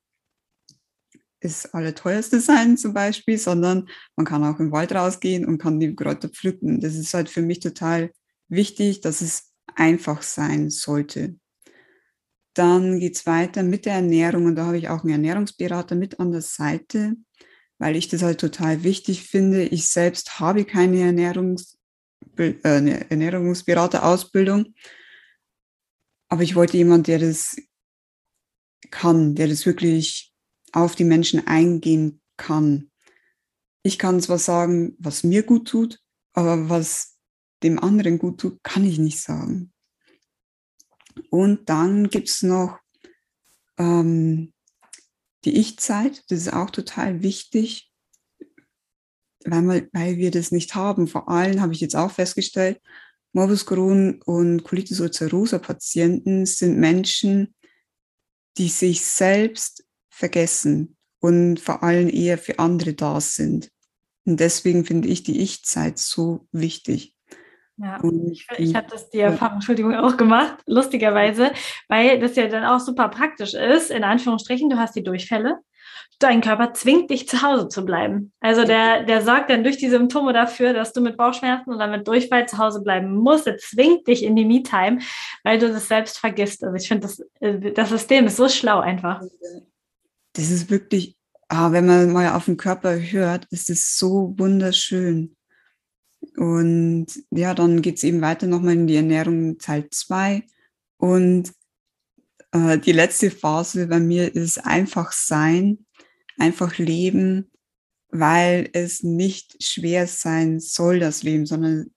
das 1.39 1.73
Allerteuerste 1.73 2.41
sein 2.41 2.75
zum 2.75 2.93
Beispiel, 2.93 3.37
sondern 3.37 3.87
man 4.17 4.25
kann 4.25 4.43
auch 4.43 4.59
im 4.59 4.73
Wald 4.73 4.91
rausgehen 4.91 5.45
und 5.45 5.57
kann 5.57 5.79
die 5.79 5.95
Kräuter 5.95 6.27
pflücken. 6.27 6.81
Das 6.81 6.95
ist 6.95 7.13
halt 7.13 7.29
für 7.29 7.41
mich 7.41 7.61
total 7.61 8.11
wichtig, 8.49 8.99
dass 8.99 9.21
es 9.21 9.53
einfach 9.75 10.21
sein 10.21 10.69
sollte. 10.69 11.37
Dann 12.55 12.99
geht 12.99 13.15
es 13.15 13.25
weiter 13.25 13.63
mit 13.63 13.85
der 13.85 13.93
Ernährung 13.93 14.47
und 14.47 14.55
da 14.55 14.65
habe 14.65 14.77
ich 14.77 14.89
auch 14.89 15.03
einen 15.03 15.13
Ernährungsberater 15.13 15.95
mit 15.95 16.19
an 16.19 16.33
der 16.33 16.41
Seite, 16.41 17.13
weil 17.77 17.95
ich 17.95 18.09
das 18.09 18.21
halt 18.21 18.41
total 18.41 18.83
wichtig 18.83 19.23
finde. 19.23 19.63
Ich 19.63 19.87
selbst 19.87 20.41
habe 20.41 20.65
keine 20.65 20.99
Ernährungs 20.99 21.76
äh, 22.37 22.53
Ernährungsberater-Ausbildung, 23.09 24.73
aber 26.29 26.43
ich 26.43 26.55
wollte 26.55 26.77
jemanden, 26.77 27.03
der 27.03 27.19
das 27.19 27.55
kann, 28.91 29.35
der 29.35 29.47
das 29.47 29.65
wirklich 29.65 30.33
auf 30.71 30.95
die 30.95 31.03
Menschen 31.03 31.47
eingehen 31.47 32.21
kann. 32.37 32.91
Ich 33.83 33.97
kann 33.97 34.21
zwar 34.21 34.39
sagen, 34.39 34.95
was 34.99 35.23
mir 35.23 35.43
gut 35.43 35.67
tut, 35.67 35.99
aber 36.33 36.69
was 36.69 37.17
dem 37.63 37.79
anderen 37.79 38.19
gut 38.19 38.39
tut, 38.39 38.61
kann 38.63 38.85
ich 38.85 38.99
nicht 38.99 39.19
sagen. 39.19 39.73
Und 41.29 41.69
dann 41.69 42.09
gibt 42.09 42.29
es 42.29 42.43
noch 42.43 42.79
ähm, 43.77 44.53
die 45.45 45.57
Ich-Zeit, 45.57 46.23
das 46.29 46.41
ist 46.41 46.53
auch 46.53 46.69
total 46.69 47.23
wichtig, 47.23 47.86
weil, 49.49 49.63
wir, 49.63 49.89
weil 49.93 50.17
wir 50.17 50.31
das 50.31 50.51
nicht 50.51 50.75
haben. 50.75 51.07
Vor 51.07 51.29
allem 51.29 51.61
habe 51.61 51.73
ich 51.73 51.81
jetzt 51.81 51.95
auch 51.95 52.11
festgestellt, 52.11 52.79
Morbus 53.33 53.65
Crohn 53.65 54.21
und 54.25 54.63
Colitis 54.63 54.99
ulcerosa 54.99 55.59
Patienten 55.59 56.45
sind 56.45 56.77
Menschen, 56.77 57.53
die 58.57 58.69
sich 58.69 59.05
selbst 59.05 59.85
vergessen 60.09 60.97
und 61.19 61.59
vor 61.59 61.83
allem 61.83 62.09
eher 62.09 62.37
für 62.37 62.59
andere 62.59 62.93
da 62.93 63.21
sind. 63.21 63.69
Und 64.25 64.39
deswegen 64.39 64.85
finde 64.85 65.07
ich 65.07 65.23
die 65.23 65.39
Ich-Zeit 65.39 65.99
so 65.99 66.47
wichtig. 66.51 67.13
Ja, 67.77 68.01
ich, 68.31 68.47
ich 68.57 68.75
habe 68.75 68.87
das 68.89 69.09
die 69.11 69.19
Erfahrung, 69.19 69.55
Entschuldigung, 69.57 69.93
auch 69.93 70.17
gemacht, 70.17 70.57
lustigerweise, 70.65 71.51
weil 71.87 72.19
das 72.19 72.35
ja 72.35 72.47
dann 72.47 72.65
auch 72.65 72.79
super 72.79 73.07
praktisch 73.07 73.53
ist. 73.53 73.91
In 73.91 74.03
Anführungsstrichen, 74.03 74.69
du 74.69 74.77
hast 74.77 74.95
die 74.95 75.03
Durchfälle. 75.03 75.59
Dein 76.19 76.41
Körper 76.41 76.73
zwingt 76.73 77.11
dich 77.11 77.27
zu 77.27 77.43
Hause 77.43 77.67
zu 77.67 77.85
bleiben. 77.85 78.31
Also 78.39 78.65
der, 78.65 79.03
der 79.03 79.21
sorgt 79.21 79.51
dann 79.51 79.63
durch 79.63 79.77
die 79.77 79.89
Symptome 79.89 80.33
dafür, 80.33 80.73
dass 80.73 80.91
du 80.91 81.01
mit 81.01 81.15
Bauchschmerzen 81.15 81.71
oder 81.71 81.87
mit 81.87 82.07
Durchfall 82.07 82.47
zu 82.47 82.57
Hause 82.57 82.81
bleiben 82.81 83.15
musst. 83.15 83.45
Er 83.45 83.57
zwingt 83.57 84.07
dich 84.07 84.23
in 84.23 84.35
die 84.35 84.45
Me-Time, 84.45 84.99
weil 85.43 85.59
du 85.59 85.69
das 85.69 85.87
selbst 85.87 86.17
vergisst. 86.17 86.63
Also 86.63 86.75
ich 86.75 86.87
finde, 86.87 87.07
das, 87.07 87.19
äh, 87.39 87.71
das 87.71 87.89
System 87.89 88.25
ist 88.25 88.37
so 88.37 88.49
schlau 88.49 88.79
einfach. 88.79 89.21
Das 90.33 90.49
ist 90.49 90.71
wirklich, 90.71 91.15
ah, 91.49 91.71
wenn 91.71 91.85
man 91.85 92.11
mal 92.11 92.31
auf 92.31 92.45
den 92.45 92.57
Körper 92.57 92.95
hört, 92.99 93.45
ist 93.51 93.69
es 93.69 93.97
so 93.97 94.33
wunderschön. 94.37 95.35
Und 96.35 97.07
ja, 97.29 97.53
dann 97.53 97.81
geht 97.83 97.97
es 97.97 98.03
eben 98.03 98.21
weiter 98.21 98.47
nochmal 98.47 98.73
in 98.73 98.87
die 98.87 98.95
Ernährung 98.95 99.59
Teil 99.59 99.87
2. 99.91 100.43
Und 100.97 101.51
äh, 102.51 102.77
die 102.79 102.91
letzte 102.91 103.31
Phase 103.31 103.87
bei 103.87 103.99
mir 103.99 104.33
ist 104.33 104.65
einfach 104.65 105.11
sein, 105.11 105.85
einfach 106.37 106.77
leben, 106.77 107.51
weil 108.09 108.69
es 108.73 109.03
nicht 109.03 109.63
schwer 109.63 110.07
sein 110.07 110.59
soll, 110.59 110.99
das 110.99 111.23
Leben, 111.23 111.45
sondern 111.45 111.91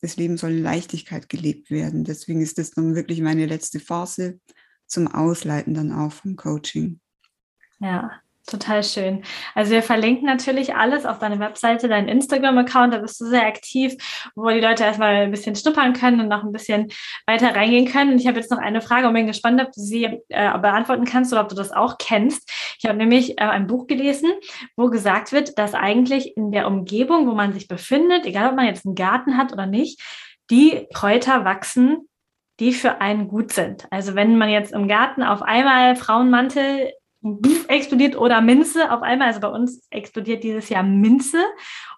das 0.00 0.16
Leben 0.16 0.36
soll 0.36 0.52
in 0.52 0.62
Leichtigkeit 0.62 1.28
gelebt 1.28 1.70
werden. 1.70 2.04
Deswegen 2.04 2.40
ist 2.40 2.58
das 2.58 2.70
dann 2.70 2.94
wirklich 2.94 3.20
meine 3.20 3.46
letzte 3.46 3.80
Phase 3.80 4.40
zum 4.86 5.08
Ausleiten 5.08 5.74
dann 5.74 5.92
auch 5.92 6.12
vom 6.12 6.36
Coaching. 6.36 7.00
Ja, 7.78 8.20
Total 8.50 8.82
schön. 8.82 9.22
Also 9.54 9.70
wir 9.70 9.82
verlinken 9.82 10.26
natürlich 10.26 10.74
alles 10.74 11.06
auf 11.06 11.20
deine 11.20 11.38
Webseite, 11.38 11.88
deinen 11.88 12.08
Instagram-Account, 12.08 12.92
da 12.92 12.98
bist 12.98 13.20
du 13.20 13.26
sehr 13.26 13.46
aktiv, 13.46 13.94
wo 14.34 14.48
die 14.48 14.58
Leute 14.58 14.82
erstmal 14.82 15.14
ein 15.14 15.30
bisschen 15.30 15.54
schnuppern 15.54 15.92
können 15.92 16.20
und 16.20 16.26
noch 16.26 16.42
ein 16.42 16.50
bisschen 16.50 16.88
weiter 17.26 17.54
reingehen 17.54 17.86
können. 17.86 18.12
Und 18.12 18.20
ich 18.20 18.26
habe 18.26 18.40
jetzt 18.40 18.50
noch 18.50 18.58
eine 18.58 18.80
Frage 18.80 19.06
und 19.06 19.14
bin 19.14 19.28
gespannt, 19.28 19.62
ob 19.62 19.70
du 19.72 19.80
sie 19.80 20.04
äh, 20.30 20.58
beantworten 20.58 21.04
kannst 21.04 21.32
oder 21.32 21.42
ob 21.42 21.48
du 21.48 21.54
das 21.54 21.70
auch 21.70 21.96
kennst. 21.98 22.50
Ich 22.78 22.88
habe 22.88 22.98
nämlich 22.98 23.38
äh, 23.38 23.44
ein 23.44 23.68
Buch 23.68 23.86
gelesen, 23.86 24.32
wo 24.76 24.88
gesagt 24.88 25.30
wird, 25.30 25.56
dass 25.56 25.74
eigentlich 25.74 26.36
in 26.36 26.50
der 26.50 26.66
Umgebung, 26.66 27.28
wo 27.28 27.34
man 27.34 27.52
sich 27.52 27.68
befindet, 27.68 28.26
egal 28.26 28.50
ob 28.50 28.56
man 28.56 28.66
jetzt 28.66 28.84
einen 28.84 28.96
Garten 28.96 29.36
hat 29.36 29.52
oder 29.52 29.66
nicht, 29.66 30.02
die 30.50 30.88
Kräuter 30.92 31.44
wachsen, 31.44 32.08
die 32.58 32.72
für 32.72 33.00
einen 33.00 33.28
gut 33.28 33.52
sind. 33.52 33.86
Also 33.90 34.16
wenn 34.16 34.36
man 34.36 34.50
jetzt 34.50 34.72
im 34.72 34.88
Garten 34.88 35.22
auf 35.22 35.40
einmal 35.40 35.94
Frauenmantel 35.94 36.90
explodiert 37.68 38.16
oder 38.16 38.40
Minze 38.40 38.90
auf 38.90 39.02
einmal. 39.02 39.28
Also 39.28 39.40
bei 39.40 39.48
uns 39.48 39.86
explodiert 39.90 40.42
dieses 40.42 40.68
Jahr 40.68 40.82
Minze 40.82 41.44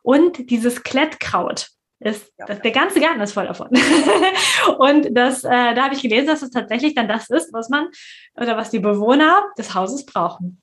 und 0.03 0.51
dieses 0.51 0.83
Klettkraut. 0.83 1.69
Ist, 2.01 2.33
das, 2.37 2.61
der 2.61 2.73
ganze 2.73 2.99
Garten 2.99 3.21
ist 3.21 3.33
voll 3.33 3.47
davon. 3.47 3.69
und 4.79 5.17
das, 5.17 5.45
äh, 5.45 5.75
da 5.75 5.85
habe 5.85 5.95
ich 5.95 6.03
gelesen, 6.03 6.27
dass 6.27 6.43
es 6.43 6.51
tatsächlich 6.51 6.97
dann 6.97 7.07
das 7.07 7.31
ist, 7.31 7.53
was 7.53 7.69
man 7.69 7.89
oder 8.35 8.57
was 8.57 8.71
die 8.71 8.81
Bewohner 8.81 9.45
des 9.57 9.73
Hauses 9.75 10.05
brauchen. 10.05 10.61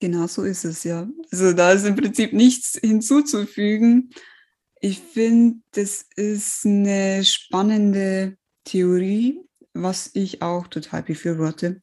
Genau 0.00 0.26
so 0.26 0.42
ist 0.44 0.64
es 0.64 0.84
ja. 0.84 1.08
Also 1.32 1.54
da 1.54 1.72
ist 1.72 1.86
im 1.86 1.96
Prinzip 1.96 2.34
nichts 2.34 2.78
hinzuzufügen. 2.78 4.10
Ich 4.80 5.00
finde, 5.00 5.60
das 5.72 6.06
ist 6.14 6.66
eine 6.66 7.24
spannende 7.24 8.36
Theorie, 8.64 9.40
was 9.72 10.10
ich 10.12 10.42
auch 10.42 10.66
total 10.68 11.02
befürworte, 11.02 11.82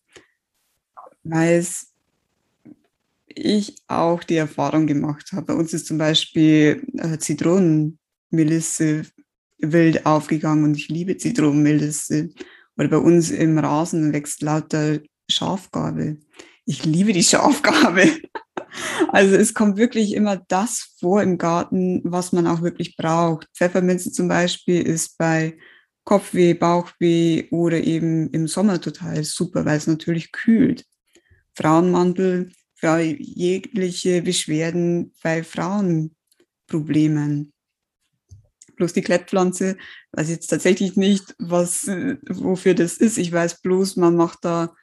weil 1.23 1.55
es 1.55 1.94
ich 3.35 3.75
auch 3.87 4.23
die 4.23 4.35
Erfahrung 4.35 4.87
gemacht 4.87 5.31
habe. 5.33 5.47
Bei 5.47 5.53
uns 5.53 5.73
ist 5.73 5.87
zum 5.87 5.97
Beispiel 5.97 6.85
äh, 6.97 7.17
Zitronenmelisse 7.17 9.03
wild 9.59 10.05
aufgegangen 10.05 10.63
und 10.63 10.77
ich 10.77 10.89
liebe 10.89 11.17
Zitronenmelisse. 11.17 12.29
Oder 12.77 12.87
bei 12.89 12.97
uns 12.97 13.31
im 13.31 13.57
Rasen 13.57 14.13
wächst 14.13 14.41
lauter 14.41 14.99
Schafgarbe. 15.29 16.17
Ich 16.65 16.85
liebe 16.85 17.13
die 17.13 17.23
Schafgarbe. 17.23 18.09
Also 19.13 19.35
es 19.35 19.53
kommt 19.53 19.77
wirklich 19.77 20.13
immer 20.13 20.35
das 20.49 20.95
vor 20.99 21.21
im 21.21 21.37
Garten, 21.37 22.01
was 22.03 22.33
man 22.33 22.45
auch 22.45 22.61
wirklich 22.61 22.97
braucht. 22.97 23.47
Pfefferminze 23.55 24.11
zum 24.11 24.27
Beispiel 24.27 24.81
ist 24.81 25.17
bei 25.17 25.57
Kopfweh, 26.03 26.53
Bauchweh 26.53 27.47
oder 27.51 27.81
eben 27.81 28.29
im 28.31 28.47
Sommer 28.47 28.81
total 28.81 29.23
super, 29.23 29.63
weil 29.63 29.77
es 29.77 29.87
natürlich 29.87 30.33
kühlt. 30.33 30.85
Frauenmantel 31.53 32.51
für 32.75 32.99
jegliche 32.99 34.21
Beschwerden 34.21 35.13
bei 35.23 35.43
Frauenproblemen. 35.43 37.51
Bloß 38.75 38.93
die 38.93 39.01
Klettpflanze, 39.01 39.77
weiß 40.11 40.29
jetzt 40.29 40.47
tatsächlich 40.47 40.97
nicht, 40.97 41.33
was, 41.39 41.87
wofür 42.27 42.75
das 42.75 42.97
ist. 42.97 43.17
Ich 43.17 43.31
weiß 43.31 43.61
bloß, 43.61 43.95
man 43.95 44.15
macht 44.15 44.43
da 44.43 44.75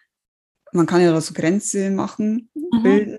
man 0.72 0.86
kann 0.86 1.02
ja 1.02 1.12
da 1.12 1.20
so 1.20 1.34
Grenze 1.34 1.90
machen, 1.90 2.50
mhm. 2.54 2.82
bilden. 2.82 3.18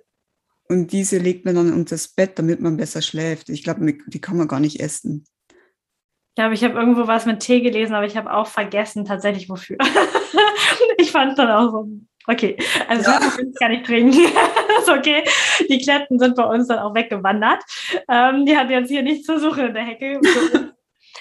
Und 0.68 0.92
diese 0.92 1.20
legt 1.20 1.46
man 1.46 1.56
dann 1.56 1.74
unter 1.74 1.96
das 1.96 2.08
Bett, 2.08 2.40
damit 2.40 2.60
man 2.60 2.78
besser 2.78 3.02
schläft. 3.02 3.50
Ich 3.50 3.64
glaube, 3.64 3.98
die 4.08 4.22
kann 4.22 4.38
man 4.38 4.48
gar 4.48 4.60
nicht 4.60 4.80
essen. 4.80 5.26
Ich 5.50 6.36
glaube, 6.36 6.56
ich 6.56 6.64
habe 6.64 6.74
irgendwo 6.74 7.06
was 7.06 7.28
mit 7.28 7.42
Tee 7.42 7.62
gelesen, 7.62 7.94
aber 7.94 8.08
ich 8.08 8.18
habe 8.18 8.34
auch 8.34 8.48
vergessen 8.48 9.06
tatsächlich 9.06 9.50
wofür. 9.50 9.78
ich 10.98 11.12
fand 11.12 11.32
es 11.32 11.38
dann 11.38 11.52
auch 11.52 11.72
so, 11.72 11.88
okay, 12.28 12.58
also 12.88 13.12
ja. 13.12 13.20
das 13.20 13.38
will 13.38 13.50
ich 13.50 13.60
gar 13.60 13.70
nicht 13.70 13.86
trinken. 13.86 14.20
ist 14.80 14.90
okay. 14.90 15.24
Die 15.70 15.80
Kletten 15.80 16.20
sind 16.20 16.36
bei 16.36 16.44
uns 16.44 16.68
dann 16.68 16.80
auch 16.80 16.94
weggewandert. 16.94 17.64
Ähm, 18.10 18.46
die 18.46 18.58
hat 18.58 18.70
jetzt 18.70 18.90
hier 18.90 19.04
nichts 19.04 19.26
zu 19.26 19.40
suchen 19.40 19.68
in 19.68 19.74
der 19.74 19.84
Hecke. 19.84 20.20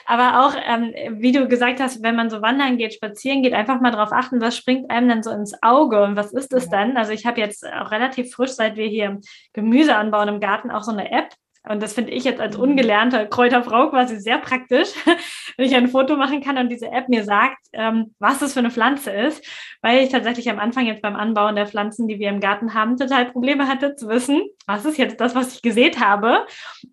Aber 0.06 0.44
auch, 0.44 0.54
ähm, 0.66 0.92
wie 1.20 1.32
du 1.32 1.46
gesagt 1.46 1.80
hast, 1.80 2.02
wenn 2.02 2.16
man 2.16 2.30
so 2.30 2.42
wandern 2.42 2.76
geht, 2.76 2.94
spazieren 2.94 3.42
geht, 3.42 3.52
einfach 3.52 3.80
mal 3.80 3.92
darauf 3.92 4.12
achten, 4.12 4.40
was 4.40 4.56
springt 4.56 4.90
einem 4.90 5.08
dann 5.08 5.22
so 5.22 5.30
ins 5.30 5.54
Auge 5.62 6.02
und 6.02 6.16
was 6.16 6.32
ist 6.32 6.52
es 6.52 6.68
dann? 6.68 6.96
Also 6.96 7.12
ich 7.12 7.24
habe 7.24 7.40
jetzt 7.40 7.64
auch 7.66 7.90
relativ 7.90 8.32
frisch, 8.32 8.50
seit 8.50 8.76
wir 8.76 8.86
hier 8.86 9.20
Gemüse 9.52 9.94
anbauen 9.94 10.28
im 10.28 10.40
Garten, 10.40 10.70
auch 10.70 10.82
so 10.82 10.92
eine 10.92 11.10
App, 11.12 11.32
und 11.68 11.80
das 11.80 11.92
finde 11.92 12.10
ich 12.10 12.24
jetzt 12.24 12.40
als 12.40 12.56
mhm. 12.56 12.64
ungelernte 12.64 13.28
Kräuterfrau 13.28 13.90
quasi 13.90 14.18
sehr 14.18 14.38
praktisch, 14.38 14.88
wenn 15.56 15.66
ich 15.66 15.74
ein 15.74 15.88
Foto 15.88 16.16
machen 16.16 16.42
kann 16.42 16.58
und 16.58 16.68
diese 16.68 16.90
App 16.90 17.08
mir 17.08 17.24
sagt, 17.24 17.58
ähm, 17.72 18.14
was 18.18 18.40
das 18.40 18.52
für 18.54 18.58
eine 18.58 18.70
Pflanze 18.70 19.10
ist, 19.10 19.44
weil 19.80 20.02
ich 20.02 20.10
tatsächlich 20.10 20.50
am 20.50 20.58
Anfang 20.58 20.86
jetzt 20.86 21.02
beim 21.02 21.14
Anbauen 21.14 21.54
der 21.54 21.66
Pflanzen, 21.66 22.08
die 22.08 22.18
wir 22.18 22.30
im 22.30 22.40
Garten 22.40 22.74
haben, 22.74 22.96
total 22.96 23.26
Probleme 23.26 23.68
hatte 23.68 23.94
zu 23.94 24.08
wissen, 24.08 24.42
was 24.66 24.84
ist 24.84 24.98
jetzt 24.98 25.20
das, 25.20 25.34
was 25.34 25.54
ich 25.54 25.62
gesät 25.62 26.00
habe 26.00 26.46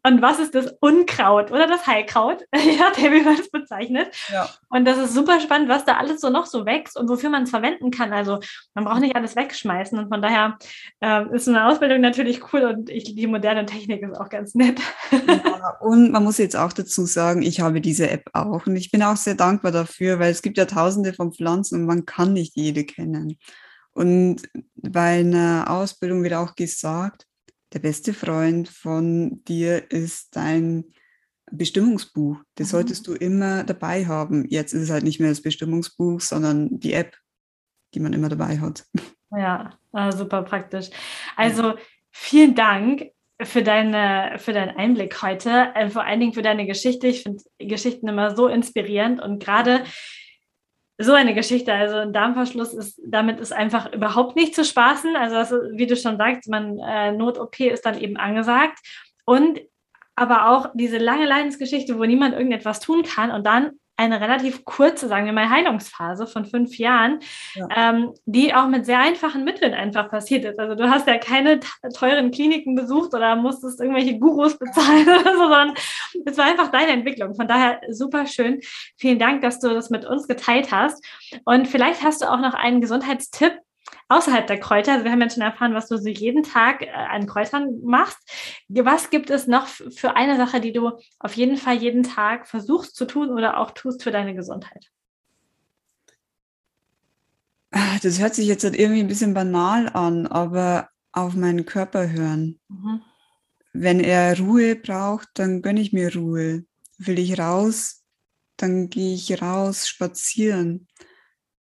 und 0.06 0.22
was 0.22 0.40
ist 0.40 0.54
das 0.54 0.76
Unkraut 0.80 1.52
oder 1.52 1.66
das 1.66 1.88
Heilkraut, 1.88 2.44
ja, 2.54 2.92
der 2.92 3.12
wie 3.12 3.22
man 3.22 3.40
es 3.40 3.50
bezeichnet. 3.50 4.10
Ja. 4.32 4.48
Und 4.70 4.86
das 4.86 4.98
ist 4.98 5.14
super 5.14 5.40
spannend, 5.40 5.70
was 5.70 5.86
da 5.86 5.98
alles 5.98 6.22
so 6.22 6.30
noch 6.30 6.46
so 6.46 6.66
wächst 6.66 6.98
und 6.98 7.10
wofür 7.10 7.30
man 7.30 7.44
es 7.44 7.50
verwenden 7.50 7.90
kann. 7.90 8.14
Also 8.14 8.40
man 8.76 8.86
braucht 8.86 9.02
nicht 9.02 9.16
alles 9.16 9.36
wegschmeißen 9.36 9.98
und 9.98 10.10
von 10.10 10.22
daher 10.22 10.58
äh, 11.00 11.26
ist 11.34 11.48
eine 11.48 11.66
Ausbildung 11.66 12.02
natürlich 12.02 12.54
cool 12.54 12.62
und 12.62 12.90
ich, 12.90 13.16
die 13.16 13.28
moderne 13.28 13.66
Technik 13.66 14.04
ist 14.04 14.20
auch 14.20 14.30
ganz 14.30 14.56
nett. 14.60 14.80
Ja, 15.12 15.78
und 15.82 16.12
man 16.12 16.24
muss 16.24 16.38
jetzt 16.38 16.56
auch 16.56 16.72
dazu 16.72 17.06
sagen, 17.06 17.42
ich 17.42 17.62
habe 17.62 17.82
diese 17.82 18.10
App 18.10 18.30
auch 18.34 18.68
und 18.68 18.76
ich 18.76 18.92
bin 18.92 19.02
auch 19.02 19.18
sehr 19.18 19.36
dankbar 19.36 19.72
dafür, 19.72 20.20
weil 20.20 20.32
es 20.32 20.44
gibt 20.44 20.58
ja 20.58 20.66
tausende 20.66 21.14
von 21.14 21.34
Pflanzen 21.34 21.82
und 21.82 21.86
man 21.88 22.06
kann 22.06 22.34
nicht 22.34 22.56
jede 22.56 22.84
kennen. 22.84 23.40
Und 23.92 24.44
bei 24.76 25.20
einer 25.20 25.66
Ausbildung 25.70 26.24
wird 26.24 26.34
auch 26.34 26.56
gesagt, 26.56 27.26
der 27.74 27.80
beste 27.80 28.14
Freund 28.14 28.70
von 28.70 29.44
dir 29.46 29.92
ist 29.92 30.36
dein 30.36 30.86
Bestimmungsbuch. 31.52 32.38
Das 32.56 32.68
mhm. 32.68 32.72
solltest 32.72 33.08
du 33.08 33.14
immer 33.14 33.64
dabei 33.64 34.06
haben. 34.06 34.46
Jetzt 34.50 34.74
ist 34.74 34.84
es 34.84 34.90
halt 34.90 35.04
nicht 35.04 35.20
mehr 35.20 35.30
das 35.30 35.42
Bestimmungsbuch, 35.42 36.22
sondern 36.22 36.80
die 36.80 36.94
App, 36.94 37.18
die 37.94 38.00
man 38.00 38.14
immer 38.14 38.30
dabei 38.30 38.60
hat. 38.60 38.86
Ja, 39.32 39.78
ah, 39.92 40.12
super 40.12 40.44
praktisch. 40.44 40.90
Also 41.36 41.76
vielen 42.12 42.56
Dank 42.56 43.12
für, 43.42 43.64
deine, 43.64 44.36
für 44.38 44.54
deinen 44.54 44.76
Einblick 44.78 45.22
heute, 45.22 45.72
äh, 45.76 45.90
vor 45.90 46.04
allen 46.04 46.20
Dingen 46.20 46.34
für 46.34 46.42
deine 46.42 46.66
Geschichte. 46.66 47.08
Ich 47.08 47.24
finde 47.24 47.44
Geschichten 47.58 48.08
immer 48.08 48.36
so 48.36 48.48
inspirierend 48.48 49.22
und 49.22 49.44
gerade 49.44 49.84
so 51.02 51.14
eine 51.14 51.34
Geschichte, 51.34 51.74
also 51.74 51.96
ein 51.96 52.12
Darmverschluss 52.12 52.74
ist, 52.74 53.00
damit 53.06 53.40
ist 53.40 53.54
einfach 53.54 53.94
überhaupt 53.94 54.36
nicht 54.36 54.54
zu 54.54 54.66
spaßen. 54.66 55.16
Also 55.16 55.36
das, 55.36 55.52
wie 55.72 55.88
du 55.88 55.96
schon 55.96 56.18
sagst, 56.18 56.50
man 56.50 56.78
äh, 56.80 57.14
Not-OP 57.14 57.62
ist 57.62 57.86
dann 57.86 57.98
eben 57.98 58.18
angesagt 58.18 58.80
und 59.26 59.62
aber 60.16 60.50
auch 60.50 60.72
diese 60.74 60.98
lange 60.98 61.26
Leidensgeschichte, 61.26 61.98
wo 61.98 62.04
niemand 62.04 62.34
irgendetwas 62.34 62.82
tun 62.82 63.04
kann 63.04 63.32
und 63.32 63.46
dann 63.46 63.80
eine 64.00 64.22
relativ 64.22 64.64
kurze, 64.64 65.10
sagen 65.10 65.26
wir 65.26 65.34
mal, 65.34 65.50
Heilungsphase 65.50 66.26
von 66.26 66.46
fünf 66.46 66.78
Jahren, 66.78 67.20
ja. 67.54 67.68
ähm, 67.76 68.14
die 68.26 68.56
auch 68.56 68.68
mit 68.68 68.86
sehr 68.86 69.00
einfachen 69.00 69.44
Mitteln 69.44 69.74
einfach 69.74 70.10
passiert 70.10 70.46
ist. 70.46 70.58
Also 70.58 70.76
du 70.76 70.90
hast 70.90 71.06
ja 71.06 71.18
keine 71.18 71.60
teuren 71.94 72.32
Kliniken 72.32 72.76
besucht 72.76 73.14
oder 73.14 73.36
musstest 73.36 73.82
irgendwelche 73.82 74.18
Gurus 74.18 74.58
bezahlen, 74.58 75.06
sondern 75.38 75.74
es 76.26 76.38
war 76.38 76.46
einfach 76.46 76.72
deine 76.72 76.92
Entwicklung. 76.92 77.36
Von 77.36 77.50
daher 77.50 77.82
super 77.90 78.26
schön. 78.26 78.62
Vielen 78.98 79.20
Dank, 79.20 79.42
dass 79.42 79.60
du 79.60 79.68
das 79.68 79.90
mit 79.90 80.06
uns 80.06 80.30
geteilt 80.30 80.72
hast. 80.72 81.06
Und 81.44 81.68
vielleicht 81.68 82.02
hast 82.02 82.22
du 82.22 82.32
auch 82.32 82.40
noch 82.40 82.54
einen 82.54 82.80
Gesundheitstipp, 82.80 83.60
außerhalb 84.10 84.48
der 84.48 84.60
Kräuter, 84.60 84.94
also 84.94 85.06
wir 85.06 85.12
haben 85.12 85.22
jetzt 85.22 85.36
schon 85.36 85.44
erfahren, 85.44 85.76
was 85.76 85.88
du 85.88 85.98
so 85.98 86.10
jeden 86.10 86.44
Tag 86.44 86.82
äh, 86.82 86.90
an 86.90 87.28
Kräutern 87.28 87.80
machst. 87.84 88.18
Was 88.68 89.10
gibt 89.12 89.30
es 89.30 89.48
noch 89.48 89.68
für 89.68 90.16
eine 90.16 90.36
Sache, 90.36 90.60
die 90.60 90.74
du 90.74 90.92
auf 91.20 91.34
jeden 91.34 91.58
Fall 91.58 91.78
jeden 91.78 92.04
Tag 92.04 92.48
versuchst 92.48 92.96
zu 92.96 93.06
tun 93.06 93.30
oder 93.30 93.58
auch 93.58 93.72
tust 93.72 94.04
für 94.04 94.12
deine 94.12 94.36
Gesundheit? 94.36 94.92
Ah, 97.72 98.00
das 98.02 98.20
hört 98.20 98.34
sich 98.34 98.48
jetzt 98.48 98.64
halt 98.64 98.78
irgendwie 98.78 99.02
ein 99.02 99.08
bisschen 99.08 99.36
banal 99.36 99.90
an, 99.90 100.26
aber 100.26 100.90
auf 101.12 101.36
meinen 101.36 101.66
Körper 101.66 102.10
hören. 102.10 102.60
Mhm. 102.68 103.02
Wenn 103.74 104.00
er 104.00 104.40
Ruhe 104.40 104.76
braucht, 104.76 105.30
dann 105.36 105.62
gönne 105.62 105.82
ich 105.82 105.94
mir 105.94 106.14
Ruhe. 106.16 106.66
Will 106.98 107.20
ich 107.20 107.40
raus, 107.40 108.04
dann 108.58 108.90
gehe 108.90 109.14
ich 109.14 109.40
raus 109.40 109.88
spazieren 109.88 110.88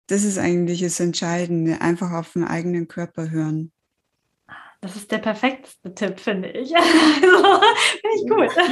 das 0.07 0.23
ist 0.23 0.37
eigentlich 0.37 0.81
das 0.81 0.99
Entscheidende, 0.99 1.81
einfach 1.81 2.11
auf 2.11 2.33
den 2.33 2.45
eigenen 2.45 2.87
Körper 2.87 3.29
hören. 3.29 3.71
Das 4.79 4.95
ist 4.95 5.11
der 5.11 5.17
perfekteste 5.17 5.95
Tipp, 5.95 6.19
finde 6.19 6.49
ich. 6.49 6.71
Also, 6.75 7.59
finde 7.91 8.15
ich 8.15 8.29
gut. 8.29 8.65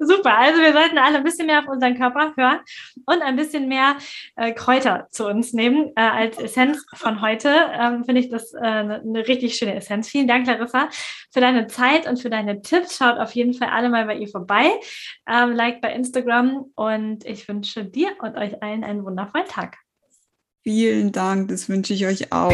Super. 0.00 0.38
Also 0.38 0.60
wir 0.62 0.72
sollten 0.72 0.98
alle 0.98 1.18
ein 1.18 1.24
bisschen 1.24 1.46
mehr 1.46 1.60
auf 1.60 1.68
unseren 1.68 1.96
Körper 1.96 2.32
hören 2.36 2.60
und 3.06 3.22
ein 3.22 3.34
bisschen 3.34 3.68
mehr 3.68 3.96
äh, 4.36 4.52
Kräuter 4.52 5.08
zu 5.10 5.26
uns 5.26 5.52
nehmen 5.52 5.90
äh, 5.96 6.00
als 6.00 6.38
Essenz 6.38 6.86
von 6.94 7.20
heute. 7.20 7.48
Ähm, 7.72 8.04
finde 8.04 8.20
ich 8.20 8.30
das 8.30 8.54
äh, 8.54 8.58
eine, 8.58 9.00
eine 9.00 9.26
richtig 9.26 9.56
schöne 9.56 9.74
Essenz. 9.74 10.08
Vielen 10.08 10.28
Dank, 10.28 10.46
Larissa, 10.46 10.88
für 11.32 11.40
deine 11.40 11.66
Zeit 11.66 12.06
und 12.06 12.18
für 12.20 12.30
deine 12.30 12.62
Tipps. 12.62 12.96
Schaut 12.96 13.18
auf 13.18 13.32
jeden 13.32 13.52
Fall 13.52 13.68
alle 13.68 13.88
mal 13.88 14.06
bei 14.06 14.16
ihr 14.16 14.28
vorbei. 14.28 14.70
Ähm, 15.28 15.52
like 15.52 15.80
bei 15.80 15.92
Instagram 15.92 16.66
und 16.76 17.24
ich 17.26 17.48
wünsche 17.48 17.84
dir 17.84 18.10
und 18.20 18.36
euch 18.36 18.62
allen 18.62 18.84
einen 18.84 19.04
wundervollen 19.04 19.48
Tag. 19.48 19.85
Vielen 20.68 21.12
Dank, 21.12 21.46
das 21.46 21.68
wünsche 21.68 21.94
ich 21.94 22.06
euch 22.06 22.32
auch. 22.32 22.50